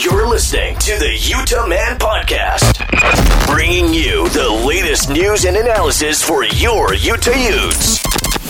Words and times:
You're 0.00 0.28
listening 0.28 0.76
to 0.76 0.96
the 0.96 1.12
Utah 1.12 1.66
Man 1.66 1.98
Podcast, 1.98 2.86
bringing 3.48 3.92
you 3.92 4.28
the 4.28 4.48
latest 4.48 5.10
news 5.10 5.44
and 5.44 5.56
analysis 5.56 6.22
for 6.22 6.44
your 6.44 6.94
Utah 6.94 7.32
Utes. 7.32 8.00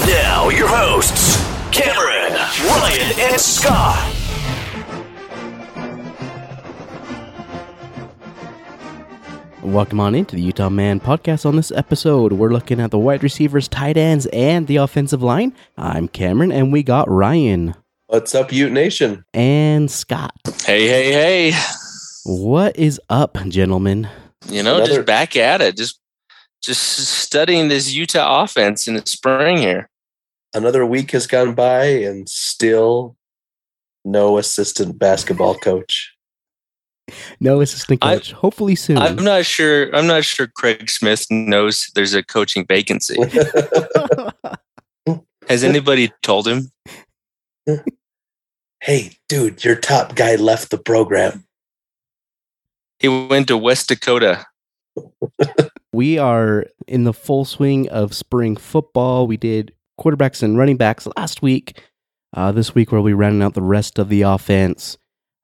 Now, 0.06 0.50
your 0.50 0.68
hosts, 0.68 1.38
Cameron, 1.72 2.34
Ryan, 2.66 3.32
and 3.32 3.40
Scott. 3.40 4.14
Welcome 9.62 10.00
on 10.00 10.14
into 10.14 10.36
the 10.36 10.42
Utah 10.42 10.68
Man 10.68 11.00
podcast. 11.00 11.46
On 11.46 11.56
this 11.56 11.72
episode, 11.72 12.34
we're 12.34 12.52
looking 12.52 12.78
at 12.78 12.90
the 12.90 12.98
wide 12.98 13.22
receivers, 13.22 13.68
tight 13.68 13.96
ends, 13.96 14.26
and 14.34 14.66
the 14.66 14.76
offensive 14.76 15.22
line. 15.22 15.54
I'm 15.78 16.08
Cameron, 16.08 16.52
and 16.52 16.70
we 16.70 16.82
got 16.82 17.08
Ryan 17.08 17.74
What's 18.08 18.34
up, 18.34 18.50
Ute 18.52 18.72
Nation? 18.72 19.22
and 19.34 19.90
Scott. 19.90 20.32
Hey, 20.64 20.88
hey, 20.88 21.12
hey. 21.52 21.52
What 22.24 22.74
is 22.78 22.98
up, 23.10 23.36
gentlemen? 23.48 24.08
You 24.48 24.62
know, 24.62 24.76
Another- 24.76 24.94
just 24.94 25.06
back 25.06 25.36
at 25.36 25.60
it. 25.60 25.76
Just 25.76 26.00
just 26.62 26.80
studying 26.82 27.68
this 27.68 27.92
Utah 27.92 28.42
offense 28.42 28.88
in 28.88 28.94
the 28.94 29.06
spring 29.06 29.58
here. 29.58 29.90
Another 30.54 30.86
week 30.86 31.10
has 31.10 31.26
gone 31.26 31.54
by 31.54 31.84
and 31.84 32.26
still 32.28 33.14
no 34.06 34.38
assistant 34.38 34.98
basketball 34.98 35.54
coach. 35.56 36.14
No 37.40 37.60
assistant 37.60 38.02
I- 38.02 38.14
coach. 38.14 38.32
Hopefully 38.32 38.74
soon. 38.74 38.96
I'm 38.96 39.16
not 39.16 39.44
sure 39.44 39.94
I'm 39.94 40.06
not 40.06 40.24
sure 40.24 40.46
Craig 40.46 40.88
Smith 40.88 41.26
knows 41.30 41.90
there's 41.94 42.14
a 42.14 42.22
coaching 42.22 42.64
vacancy. 42.66 43.18
Has 45.46 45.62
anybody 45.62 46.10
told 46.22 46.48
him? 46.48 46.72
hey, 48.80 49.16
dude, 49.28 49.64
your 49.64 49.76
top 49.76 50.14
guy 50.14 50.36
left 50.36 50.70
the 50.70 50.78
program. 50.78 51.44
He 53.00 53.08
went 53.08 53.48
to 53.48 53.56
West 53.56 53.88
Dakota. 53.88 54.46
we 55.92 56.18
are 56.18 56.66
in 56.86 57.04
the 57.04 57.12
full 57.12 57.44
swing 57.44 57.88
of 57.88 58.14
spring 58.14 58.56
football. 58.56 59.26
We 59.26 59.36
did 59.36 59.72
quarterbacks 60.00 60.42
and 60.42 60.58
running 60.58 60.76
backs 60.76 61.06
last 61.16 61.42
week. 61.42 61.80
Uh, 62.34 62.52
this 62.52 62.74
week, 62.74 62.92
we'll 62.92 63.04
be 63.04 63.14
rounding 63.14 63.42
out 63.42 63.54
the 63.54 63.62
rest 63.62 63.98
of 63.98 64.08
the 64.08 64.22
offense. 64.22 64.98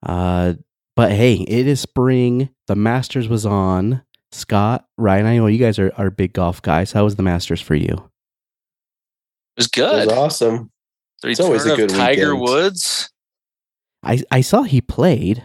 Uh, 0.05 0.55
but 0.97 1.13
hey, 1.13 1.35
it 1.35 1.67
is 1.67 1.81
spring. 1.81 2.51
The 2.67 2.77
Masters 2.77 3.29
was 3.29 3.47
on. 3.47 4.03
Scott, 4.33 4.87
Ryan, 4.99 5.27
I 5.27 5.37
know 5.37 5.47
you 5.47 5.59
guys 5.59 5.79
are, 5.79 5.93
are 5.97 6.11
big 6.11 6.33
golf 6.33 6.61
guys. 6.61 6.93
How 6.93 7.05
was 7.05 7.15
the 7.15 7.23
Masters 7.23 7.61
for 7.61 7.77
you? 7.77 8.11
It 9.57 9.59
was 9.59 9.67
good. 9.69 9.95
It 9.95 10.09
good. 10.09 10.09
was 10.09 10.19
awesome. 10.19 10.71
The 11.23 11.29
It's 11.31 11.41
always 11.41 11.65
a 11.67 11.73
of 11.73 11.77
good 11.79 11.91
Tiger 11.91 12.35
weekend. 12.35 12.41
Woods. 12.41 13.11
I, 14.05 14.23
I 14.31 14.41
saw 14.43 14.63
he 14.63 14.81
played, 14.81 15.43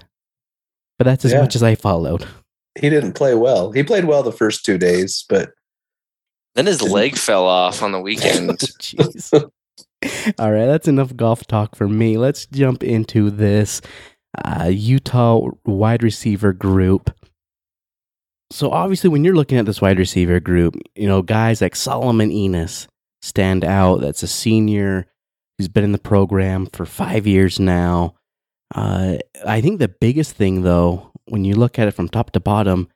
but 0.98 1.06
that's 1.06 1.26
as 1.26 1.32
Yeah. 1.32 1.42
much 1.42 1.56
as 1.56 1.64
I 1.64 1.76
followed. 1.76 2.26
He 2.80 2.90
didn't 2.90 3.14
play 3.14 3.34
well. 3.34 3.72
He 3.72 3.84
played 3.84 4.06
well 4.06 4.24
the 4.24 4.32
first 4.32 4.64
two 4.64 4.78
days, 4.78 5.26
but 5.28 5.52
Then 6.56 6.66
his 6.68 6.82
leg 6.82 7.18
fell 7.18 7.46
off 7.46 7.82
on 7.84 7.92
the 7.92 8.00
weekend. 8.00 8.50
Jeez. 8.80 9.34
All 10.40 10.52
right, 10.52 10.66
that's 10.68 10.88
enough 10.88 11.14
golf 11.16 11.46
talk 11.46 11.76
for 11.76 11.90
me. 11.90 12.18
Let's 12.18 12.46
jump 12.46 12.84
into 12.84 13.32
this 13.32 13.82
uh, 14.46 14.70
Utah 14.72 15.50
wide 15.66 16.04
receiver 16.04 16.54
group. 16.54 17.12
So 18.52 18.72
obviously, 18.72 19.10
when 19.10 19.24
you're 19.26 19.36
looking 19.36 19.58
at 19.58 19.66
this 19.66 19.82
wide 19.82 20.00
receiver 20.00 20.40
group, 20.40 20.76
you 20.96 21.08
know 21.08 21.22
guys 21.22 21.62
like 21.62 21.76
Solomon 21.76 22.30
Enis 22.30 22.88
stand 23.22 23.66
out. 23.66 24.00
That's 24.00 24.24
a 24.24 24.28
senior 24.28 25.08
who's 25.58 25.68
been 25.68 25.84
in 25.84 25.92
the 25.92 25.98
program 25.98 26.68
for 26.68 26.86
five 26.86 27.28
years 27.28 27.60
now. 27.60 28.16
Uh, 28.74 29.18
I 29.46 29.62
think 29.62 29.80
the 29.80 29.88
biggest 29.88 30.36
thing, 30.36 30.62
though, 30.64 31.12
when 31.26 31.46
you 31.46 31.56
look 31.56 31.80
at 31.80 31.88
it 31.88 31.92
from 31.92 32.10
top 32.10 32.32
to 32.32 32.40
bottom, 32.40 32.88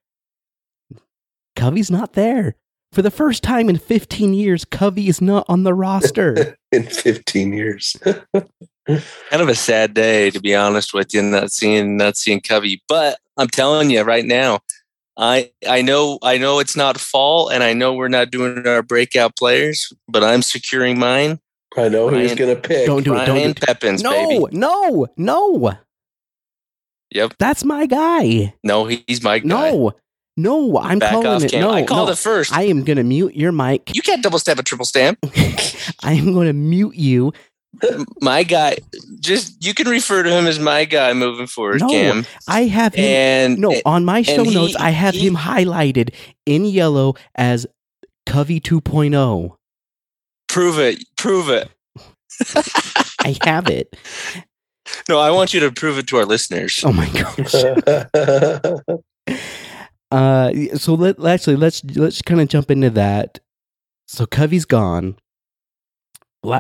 Covey's 1.56 1.92
not 1.92 2.14
there. 2.14 2.56
For 2.92 3.02
the 3.02 3.12
first 3.12 3.42
time 3.42 3.70
in 3.70 3.78
15 3.78 4.34
years, 4.34 4.66
Covey 4.66 5.08
is 5.08 5.20
not 5.20 5.46
on 5.50 5.64
the 5.64 5.74
roster. 5.74 6.58
in 6.72 6.84
15 6.84 7.54
years. 7.54 7.96
kind 8.88 9.42
of 9.42 9.48
a 9.48 9.56
sad 9.56 9.94
day 9.94 10.30
to 10.30 10.42
be 10.42 10.54
honest 10.54 10.94
with 10.94 11.14
you 11.14 11.22
not 11.22 11.52
seeing 11.52 11.96
not 11.96 12.18
seeing 12.18 12.42
covey 12.42 12.84
but 12.88 13.18
i'm 13.38 13.48
telling 13.48 13.90
you 13.90 14.02
right 14.02 14.26
now 14.26 14.60
i 15.16 15.50
i 15.70 15.82
know 15.82 16.20
i 16.22 16.38
know 16.38 16.60
it's 16.60 16.76
not 16.76 17.00
fall 17.00 17.48
and 17.48 17.64
i 17.64 17.72
know 17.72 17.94
we're 17.94 18.10
not 18.10 18.30
doing 18.30 18.68
our 18.68 18.84
breakout 18.84 19.38
players 19.38 19.94
but 20.10 20.22
i'm 20.24 20.42
securing 20.42 21.00
mine 21.00 21.40
I 21.78 21.90
know 21.90 22.10
who 22.10 22.18
he's 22.18 22.36
going 22.36 22.56
to 22.56 22.62
pick. 22.62 22.86
Don't 22.86 23.04
do 23.04 23.14
it. 23.14 23.26
Don't 23.26 23.26
do 23.26 23.32
Ryan 23.34 23.56
it. 23.96 24.04
No, 24.04 24.40
baby. 24.40 24.58
no, 24.58 25.08
no. 25.18 25.78
Yep. 27.12 27.36
That's 27.40 27.64
my 27.64 27.86
guy. 27.86 28.54
No, 28.64 28.86
he's 28.86 29.24
my 29.24 29.40
guy. 29.40 29.48
No, 29.48 29.94
no. 30.36 30.78
I'm 30.80 31.00
Back 31.00 31.12
calling 31.12 31.28
off, 31.28 31.44
it. 31.44 31.52
Cam. 31.52 31.62
No, 31.62 31.72
I 31.72 31.84
called 31.84 32.10
no. 32.10 32.14
it 32.14 32.18
first. 32.18 32.52
I 32.52 32.64
am 32.64 32.84
going 32.84 32.98
to 32.98 33.04
mute 33.04 33.36
your 33.36 33.52
mic. 33.52 33.92
you 33.94 34.02
can't 34.02 34.24
double 34.24 34.40
stamp 34.40 34.60
a 34.60 34.64
triple 34.64 34.86
stamp. 34.86 35.20
I 36.04 36.14
am 36.14 36.34
going 36.34 36.48
to 36.48 36.54
mute 36.54 36.96
you. 36.96 37.34
My 38.22 38.44
guy, 38.44 38.78
just 39.20 39.64
you 39.64 39.74
can 39.74 39.88
refer 39.88 40.22
to 40.22 40.30
him 40.30 40.46
as 40.46 40.60
my 40.60 40.86
guy 40.86 41.14
moving 41.14 41.48
forward, 41.48 41.82
No, 41.82 41.88
Cam. 41.88 42.26
I 42.48 42.66
have 42.66 42.94
him. 42.94 43.06
And 43.06 43.58
no, 43.58 43.74
on 43.86 44.06
my 44.06 44.22
show 44.22 44.44
he- 44.44 44.54
notes, 44.54 44.76
I 44.76 44.92
have 44.92 45.16
he- 45.16 45.26
him 45.26 45.36
highlighted 45.36 46.14
in 46.46 46.66
yellow 46.66 47.16
as 47.36 47.66
Covey 48.28 48.62
oh. 48.72 48.80
2.0. 48.80 49.56
prove 50.54 50.80
it, 50.80 51.04
prove 51.18 51.50
it. 51.50 51.70
I 53.20 53.38
have 53.44 53.70
it. 53.70 53.96
No, 55.10 55.20
I 55.20 55.32
want 55.32 55.54
you 55.54 55.60
to 55.62 55.72
prove 55.72 55.98
it 55.98 56.08
to 56.08 56.18
our 56.18 56.26
listeners. 56.26 56.82
Oh 56.86 56.94
my 56.94 57.10
gosh. 57.10 57.54
Uh, 60.12 60.52
so 60.76 60.94
let 60.94 61.20
actually 61.26 61.56
let's 61.56 61.84
let's 61.96 62.22
kind 62.22 62.40
of 62.40 62.48
jump 62.48 62.70
into 62.70 62.92
that. 62.92 63.40
So 64.08 64.28
Covey's 64.28 64.64
gone. 64.66 65.16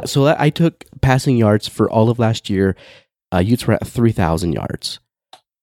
So 0.05 0.25
I 0.25 0.49
took 0.49 0.85
passing 1.01 1.37
yards 1.37 1.67
for 1.67 1.87
all 1.87 2.09
of 2.09 2.17
last 2.17 2.49
year. 2.49 2.75
Uh, 3.31 3.43
Utes 3.45 3.67
were 3.67 3.75
at 3.75 3.85
three 3.85 4.11
thousand 4.11 4.53
yards. 4.53 4.99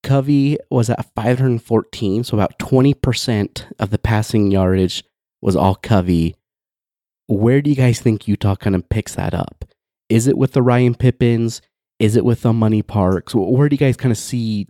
Covey 0.04 0.56
was 0.70 0.88
at 0.88 1.04
five 1.16 1.40
hundred 1.40 1.62
fourteen, 1.62 2.22
so 2.22 2.36
about 2.36 2.60
twenty 2.60 2.94
percent 2.94 3.66
of 3.80 3.90
the 3.90 3.98
passing 3.98 4.52
yardage 4.52 5.02
was 5.42 5.56
all 5.56 5.74
Covey. 5.74 6.36
Where 7.30 7.62
do 7.62 7.70
you 7.70 7.76
guys 7.76 8.00
think 8.00 8.26
Utah 8.26 8.56
kind 8.56 8.74
of 8.74 8.88
picks 8.88 9.14
that 9.14 9.34
up? 9.34 9.64
Is 10.08 10.26
it 10.26 10.36
with 10.36 10.52
the 10.52 10.62
Ryan 10.62 10.96
Peppins? 10.96 11.62
Is 12.00 12.16
it 12.16 12.24
with 12.24 12.42
the 12.42 12.52
Money 12.52 12.82
Parks? 12.82 13.34
Where 13.34 13.68
do 13.68 13.74
you 13.74 13.78
guys 13.78 13.96
kind 13.96 14.10
of 14.10 14.18
see 14.18 14.66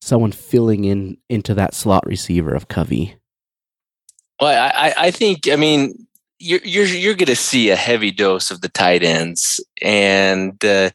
someone 0.00 0.30
filling 0.30 0.84
in 0.84 1.16
into 1.28 1.54
that 1.54 1.74
slot 1.74 2.06
receiver 2.06 2.54
of 2.54 2.68
Covey? 2.68 3.16
Well, 4.40 4.70
I, 4.74 4.94
I- 4.96 5.10
think 5.10 5.48
I 5.48 5.56
mean 5.56 6.06
you're 6.38 6.60
you're 6.62 6.86
you're 6.86 7.14
going 7.14 7.26
to 7.26 7.36
see 7.36 7.70
a 7.70 7.76
heavy 7.76 8.10
dose 8.10 8.50
of 8.50 8.60
the 8.60 8.68
tight 8.68 9.02
ends, 9.02 9.58
and 9.82 10.62
uh, 10.64 10.90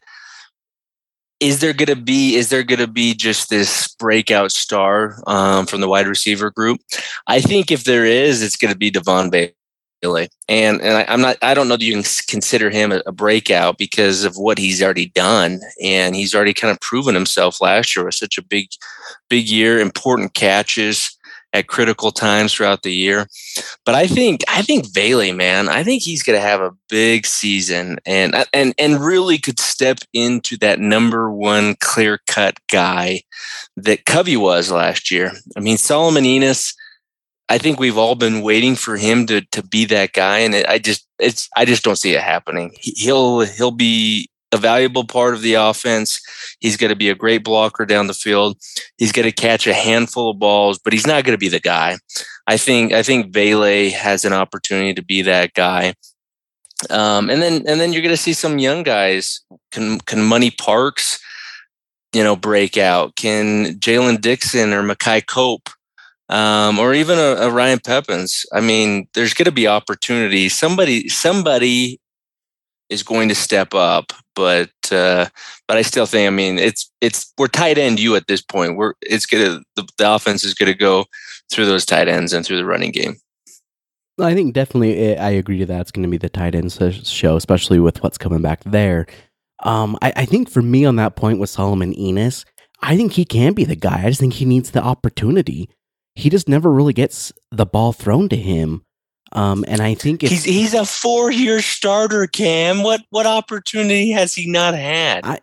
is 1.40 1.60
there 1.60 1.72
going 1.72 1.88
to 1.88 1.96
be 1.96 2.36
is 2.36 2.48
there 2.48 2.62
going 2.62 2.78
to 2.78 2.86
be 2.86 3.14
just 3.14 3.50
this 3.50 3.88
breakout 3.98 4.52
star 4.52 5.16
um, 5.26 5.66
from 5.66 5.80
the 5.80 5.88
wide 5.88 6.06
receiver 6.06 6.50
group? 6.50 6.80
I 7.26 7.40
think 7.40 7.70
if 7.70 7.84
there 7.84 8.04
is, 8.06 8.42
it's 8.42 8.56
going 8.56 8.72
to 8.72 8.78
be 8.78 8.90
Devaughn 8.90 9.30
Bailey, 10.00 10.28
and 10.48 10.80
and 10.80 10.96
I, 10.98 11.04
I'm 11.08 11.20
not 11.20 11.36
I 11.42 11.54
don't 11.54 11.68
know 11.68 11.76
that 11.76 11.84
you 11.84 11.92
can 11.92 12.04
consider 12.28 12.70
him 12.70 12.92
a, 12.92 13.02
a 13.06 13.12
breakout 13.12 13.78
because 13.78 14.24
of 14.24 14.34
what 14.36 14.58
he's 14.58 14.82
already 14.82 15.06
done, 15.06 15.60
and 15.82 16.14
he's 16.14 16.34
already 16.34 16.54
kind 16.54 16.70
of 16.70 16.80
proven 16.80 17.14
himself 17.14 17.60
last 17.60 17.94
year 17.94 18.04
with 18.04 18.14
such 18.14 18.38
a 18.38 18.44
big 18.44 18.68
big 19.28 19.48
year, 19.48 19.78
important 19.78 20.34
catches 20.34 21.16
at 21.52 21.66
critical 21.66 22.12
times 22.12 22.54
throughout 22.54 22.82
the 22.82 22.92
year. 22.92 23.26
But 23.84 23.94
I 23.94 24.06
think 24.06 24.42
I 24.48 24.62
think 24.62 24.92
Bailey, 24.92 25.32
man, 25.32 25.68
I 25.68 25.82
think 25.82 26.02
he's 26.02 26.22
going 26.22 26.38
to 26.38 26.46
have 26.46 26.60
a 26.60 26.74
big 26.88 27.26
season 27.26 27.98
and 28.06 28.34
uh, 28.34 28.44
and 28.52 28.74
and 28.78 29.04
really 29.04 29.38
could 29.38 29.58
step 29.58 29.98
into 30.12 30.56
that 30.58 30.78
number 30.78 31.30
one 31.30 31.76
clear 31.80 32.20
cut 32.26 32.58
guy 32.70 33.22
that 33.76 34.06
Covey 34.06 34.36
was 34.36 34.70
last 34.70 35.10
year. 35.10 35.32
I 35.56 35.60
mean, 35.60 35.76
Solomon 35.76 36.24
Enis. 36.24 36.74
I 37.50 37.58
think 37.58 37.80
we've 37.80 37.98
all 37.98 38.14
been 38.14 38.42
waiting 38.42 38.76
for 38.76 38.96
him 38.96 39.26
to 39.26 39.40
to 39.40 39.62
be 39.62 39.84
that 39.86 40.12
guy, 40.12 40.38
and 40.38 40.54
it, 40.54 40.66
I 40.68 40.78
just 40.78 41.06
it's 41.18 41.48
I 41.56 41.64
just 41.64 41.82
don't 41.82 41.96
see 41.96 42.14
it 42.14 42.22
happening. 42.22 42.72
He, 42.78 42.92
he'll 42.92 43.40
he'll 43.40 43.72
be 43.72 44.30
a 44.52 44.56
valuable 44.56 45.04
part 45.04 45.34
of 45.34 45.42
the 45.42 45.54
offense. 45.54 46.20
He's 46.60 46.76
going 46.76 46.90
to 46.90 46.96
be 46.96 47.08
a 47.10 47.14
great 47.14 47.44
blocker 47.44 47.84
down 47.86 48.06
the 48.06 48.14
field. 48.14 48.56
He's 48.98 49.12
going 49.12 49.26
to 49.26 49.32
catch 49.32 49.66
a 49.66 49.74
handful 49.74 50.30
of 50.30 50.38
balls, 50.38 50.78
but 50.78 50.92
he's 50.92 51.06
not 51.06 51.24
going 51.24 51.34
to 51.34 51.38
be 51.38 51.48
the 51.48 51.60
guy. 51.60 51.98
I 52.46 52.56
think 52.56 52.92
I 52.92 53.02
think 53.02 53.32
Vele 53.32 53.90
has 53.90 54.24
an 54.24 54.32
opportunity 54.32 54.94
to 54.94 55.02
be 55.02 55.22
that 55.22 55.54
guy. 55.54 55.94
Um, 56.88 57.28
and 57.30 57.42
then 57.42 57.64
and 57.66 57.80
then 57.80 57.92
you're 57.92 58.02
going 58.02 58.14
to 58.14 58.22
see 58.22 58.32
some 58.32 58.58
young 58.58 58.84
guys. 58.84 59.40
Can 59.72 59.98
can 60.00 60.22
Money 60.22 60.50
Parks, 60.50 61.20
you 62.12 62.24
know, 62.24 62.36
break 62.36 62.76
out? 62.76 63.16
Can 63.16 63.78
Jalen 63.78 64.20
Dixon 64.20 64.72
or 64.72 64.82
Makai 64.82 65.26
Cope, 65.26 65.68
um, 66.30 66.78
or 66.78 66.94
even 66.94 67.18
a, 67.18 67.46
a 67.46 67.50
Ryan 67.50 67.80
Peppins? 67.80 68.46
I 68.52 68.60
mean, 68.60 69.06
there's 69.14 69.34
going 69.34 69.46
to 69.46 69.52
be 69.52 69.66
opportunities. 69.66 70.56
Somebody 70.56 71.08
somebody 71.08 72.00
is 72.88 73.02
going 73.02 73.28
to 73.28 73.34
step 73.34 73.74
up, 73.74 74.12
but 74.34 74.70
uh, 74.90 75.26
but 75.68 75.76
I 75.76 75.82
still 75.82 76.06
think 76.06 76.26
I 76.26 76.30
mean 76.30 76.58
it's 76.58 76.90
it's 77.00 77.32
we're 77.36 77.48
tight 77.48 77.78
end 77.78 78.00
you 78.00 78.16
at 78.16 78.26
this 78.26 78.42
point. 78.42 78.76
We're 78.76 78.94
it's 79.02 79.26
gonna 79.26 79.60
the, 79.76 79.86
the 79.98 80.14
offense 80.14 80.44
is 80.44 80.54
gonna 80.54 80.74
go 80.74 81.04
through 81.52 81.66
those 81.66 81.84
tight 81.84 82.08
ends 82.08 82.32
and 82.32 82.46
through 82.46 82.56
the 82.56 82.64
running 82.64 82.92
game. 82.92 83.16
I 84.18 84.34
think 84.34 84.54
definitely 84.54 84.92
it, 84.98 85.18
I 85.18 85.30
agree 85.30 85.58
to 85.58 85.66
that. 85.66 85.80
It's 85.80 85.90
going 85.90 86.02
to 86.02 86.10
be 86.10 86.18
the 86.18 86.28
tight 86.28 86.54
end 86.54 86.72
show, 87.06 87.36
especially 87.36 87.80
with 87.80 88.02
what's 88.02 88.18
coming 88.18 88.42
back 88.42 88.62
there. 88.64 89.06
Um, 89.62 89.96
I, 90.02 90.12
I, 90.16 90.24
think 90.24 90.50
for 90.50 90.62
me 90.62 90.84
on 90.84 90.96
that 90.96 91.16
point 91.16 91.38
with 91.38 91.50
Solomon 91.50 91.94
Enis, 91.94 92.44
I 92.80 92.96
think 92.96 93.12
he 93.12 93.24
can 93.24 93.52
be 93.52 93.64
the 93.64 93.76
guy. 93.76 94.04
I 94.04 94.08
just 94.08 94.20
think 94.20 94.34
he 94.34 94.46
needs 94.46 94.70
the 94.70 94.82
opportunity. 94.82 95.68
He 96.14 96.30
just 96.30 96.48
never 96.48 96.70
really 96.70 96.92
gets 96.92 97.32
the 97.50 97.66
ball 97.66 97.92
thrown 97.92 98.28
to 98.30 98.36
him. 98.36 98.84
Um, 99.32 99.64
and 99.68 99.80
I 99.80 99.94
think 99.94 100.22
he's 100.22 100.44
he's 100.44 100.74
a 100.74 100.84
four 100.84 101.30
year 101.30 101.60
starter. 101.60 102.26
Cam, 102.26 102.82
what 102.82 103.02
what 103.10 103.26
opportunity 103.26 104.10
has 104.10 104.34
he 104.34 104.50
not 104.50 104.74
had? 104.74 105.24
I, 105.24 105.40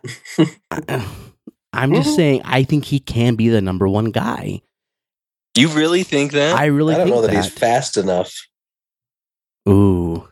am 1.72 1.94
just 1.94 2.14
saying, 2.16 2.42
I 2.44 2.64
think 2.64 2.84
he 2.84 3.00
can 3.00 3.34
be 3.34 3.48
the 3.48 3.62
number 3.62 3.88
one 3.88 4.10
guy. 4.10 4.60
You 5.56 5.68
really 5.68 6.02
think 6.02 6.32
that? 6.32 6.54
I 6.56 6.66
really 6.66 6.94
I 6.94 6.98
don't 6.98 7.08
know 7.08 7.22
that, 7.22 7.32
that 7.32 7.44
he's 7.44 7.52
fast 7.52 7.96
enough. 7.96 8.46
Ooh. 9.68 10.28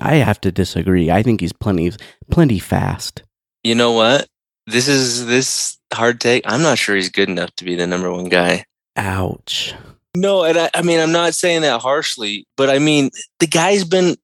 I 0.00 0.14
have 0.16 0.40
to 0.42 0.52
disagree. 0.52 1.10
I 1.10 1.22
think 1.22 1.40
he's 1.40 1.52
plenty 1.52 1.92
plenty 2.30 2.58
fast. 2.58 3.22
You 3.64 3.74
know 3.74 3.92
what? 3.92 4.28
This 4.66 4.88
is 4.88 5.26
this 5.26 5.78
hard 5.92 6.20
take. 6.20 6.44
I'm 6.46 6.62
not 6.62 6.78
sure 6.78 6.94
he's 6.94 7.10
good 7.10 7.28
enough 7.28 7.54
to 7.56 7.64
be 7.64 7.74
the 7.74 7.86
number 7.86 8.10
one 8.10 8.28
guy. 8.28 8.64
Ouch. 8.96 9.74
No, 10.14 10.44
and 10.44 10.58
I, 10.58 10.70
I 10.74 10.82
mean 10.82 11.00
I'm 11.00 11.12
not 11.12 11.34
saying 11.34 11.62
that 11.62 11.80
harshly, 11.80 12.46
but 12.56 12.68
I 12.68 12.78
mean 12.78 13.10
the 13.38 13.46
guy's 13.46 13.84
been 13.84 14.16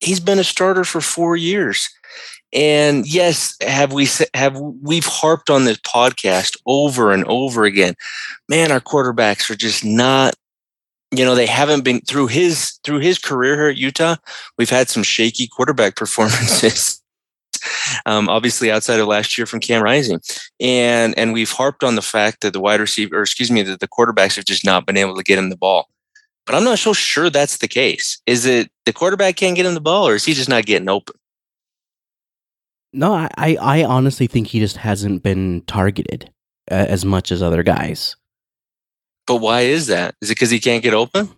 he's 0.00 0.20
been 0.20 0.38
a 0.38 0.44
starter 0.44 0.84
for 0.84 1.00
four 1.00 1.36
years. 1.36 1.88
And 2.52 3.06
yes, 3.06 3.56
have 3.62 3.92
we 3.92 4.06
have 4.34 4.58
we've 4.58 5.06
harped 5.06 5.50
on 5.50 5.64
this 5.64 5.78
podcast 5.78 6.56
over 6.66 7.12
and 7.12 7.24
over 7.24 7.64
again. 7.64 7.94
Man, 8.48 8.70
our 8.70 8.80
quarterbacks 8.80 9.50
are 9.50 9.56
just 9.56 9.84
not 9.84 10.34
you 11.10 11.24
know 11.24 11.34
they 11.34 11.46
haven't 11.46 11.84
been 11.84 12.00
through 12.00 12.28
his 12.28 12.78
through 12.84 13.00
his 13.00 13.18
career 13.18 13.56
here 13.56 13.68
at 13.68 13.76
Utah. 13.76 14.16
We've 14.58 14.70
had 14.70 14.88
some 14.88 15.02
shaky 15.02 15.48
quarterback 15.48 15.96
performances. 15.96 17.01
Um, 18.06 18.28
obviously, 18.28 18.70
outside 18.70 19.00
of 19.00 19.06
last 19.06 19.36
year 19.36 19.46
from 19.46 19.60
Cam 19.60 19.82
Rising, 19.82 20.20
and 20.60 21.16
and 21.18 21.32
we've 21.32 21.50
harped 21.50 21.84
on 21.84 21.94
the 21.94 22.02
fact 22.02 22.40
that 22.40 22.52
the 22.52 22.60
wide 22.60 22.80
receiver, 22.80 23.18
or 23.18 23.22
excuse 23.22 23.50
me, 23.50 23.62
that 23.62 23.80
the 23.80 23.88
quarterbacks 23.88 24.36
have 24.36 24.44
just 24.44 24.64
not 24.64 24.86
been 24.86 24.96
able 24.96 25.16
to 25.16 25.22
get 25.22 25.38
him 25.38 25.50
the 25.50 25.56
ball. 25.56 25.88
But 26.44 26.56
I'm 26.56 26.64
not 26.64 26.78
so 26.78 26.92
sure 26.92 27.30
that's 27.30 27.58
the 27.58 27.68
case. 27.68 28.20
Is 28.26 28.46
it 28.46 28.70
the 28.84 28.92
quarterback 28.92 29.36
can't 29.36 29.54
get 29.54 29.66
him 29.66 29.74
the 29.74 29.80
ball, 29.80 30.08
or 30.08 30.14
is 30.14 30.24
he 30.24 30.34
just 30.34 30.48
not 30.48 30.66
getting 30.66 30.88
open? 30.88 31.14
No, 32.92 33.14
I 33.14 33.56
I 33.60 33.84
honestly 33.84 34.26
think 34.26 34.48
he 34.48 34.60
just 34.60 34.76
hasn't 34.78 35.22
been 35.22 35.62
targeted 35.66 36.30
uh, 36.70 36.74
as 36.74 37.04
much 37.04 37.32
as 37.32 37.42
other 37.42 37.62
guys. 37.62 38.16
But 39.26 39.36
why 39.36 39.62
is 39.62 39.86
that? 39.86 40.14
Is 40.20 40.30
it 40.30 40.34
because 40.34 40.50
he 40.50 40.58
can't 40.58 40.82
get 40.82 40.94
open? 40.94 41.30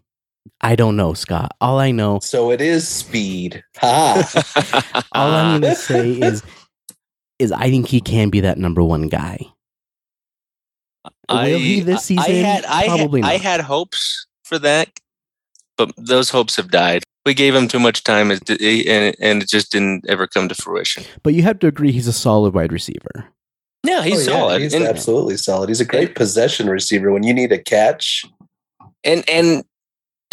I 0.61 0.77
don't 0.77 0.97
know, 0.97 1.15
Scott. 1.15 1.53
All 1.61 1.79
I 1.79 1.91
know. 1.91 2.21
So 2.21 2.51
it 2.51 2.61
is 2.61 2.87
speed. 2.89 3.63
Ha. 3.79 5.05
all 5.13 5.31
I'm 5.31 5.61
going 5.61 5.75
to 5.75 5.81
say 5.81 6.11
is, 6.13 6.43
is 7.39 7.53
I 7.53 7.71
think 7.71 7.89
he 7.89 8.01
can 8.01 8.31
be 8.31 8.41
that 8.41 8.59
number 8.59 8.83
one 8.83 9.09
guy. 9.09 9.39
I, 11.29 11.51
Will 11.51 11.59
he 11.59 11.81
this 11.81 12.05
season? 12.05 12.25
I 12.25 12.31
had, 12.31 12.65
I 12.67 12.87
Probably 12.87 13.23
had, 13.23 13.31
I 13.31 13.37
had 13.39 13.61
hopes 13.61 14.27
for 14.45 14.59
that, 14.59 14.89
but 15.77 15.93
those 15.97 16.31
hopes 16.31 16.57
have 16.57 16.71
died. 16.71 17.03
We 17.25 17.33
gave 17.33 17.55
him 17.55 17.69
too 17.69 17.79
much 17.79 18.05
time, 18.05 18.31
and 18.31 18.41
it 18.47 19.49
just 19.49 19.73
didn't 19.73 20.05
ever 20.09 20.27
come 20.27 20.49
to 20.49 20.55
fruition. 20.55 21.05
But 21.23 21.33
you 21.33 21.43
have 21.43 21.59
to 21.61 21.67
agree 21.67 21.93
he's 21.93 22.07
a 22.07 22.13
solid 22.13 22.53
wide 22.53 22.73
receiver. 22.73 23.27
Yeah, 23.83 24.03
he's 24.03 24.29
oh, 24.29 24.33
yeah, 24.33 24.39
solid. 24.39 24.63
He's 24.63 24.75
and, 24.75 24.85
absolutely 24.85 25.37
solid. 25.37 25.69
He's 25.69 25.81
a 25.81 25.87
great 25.87 26.09
and, 26.09 26.17
possession 26.17 26.69
receiver 26.69 27.13
when 27.13 27.23
you 27.23 27.33
need 27.33 27.53
a 27.53 27.59
catch. 27.59 28.25
And 29.05 29.29
and 29.29 29.65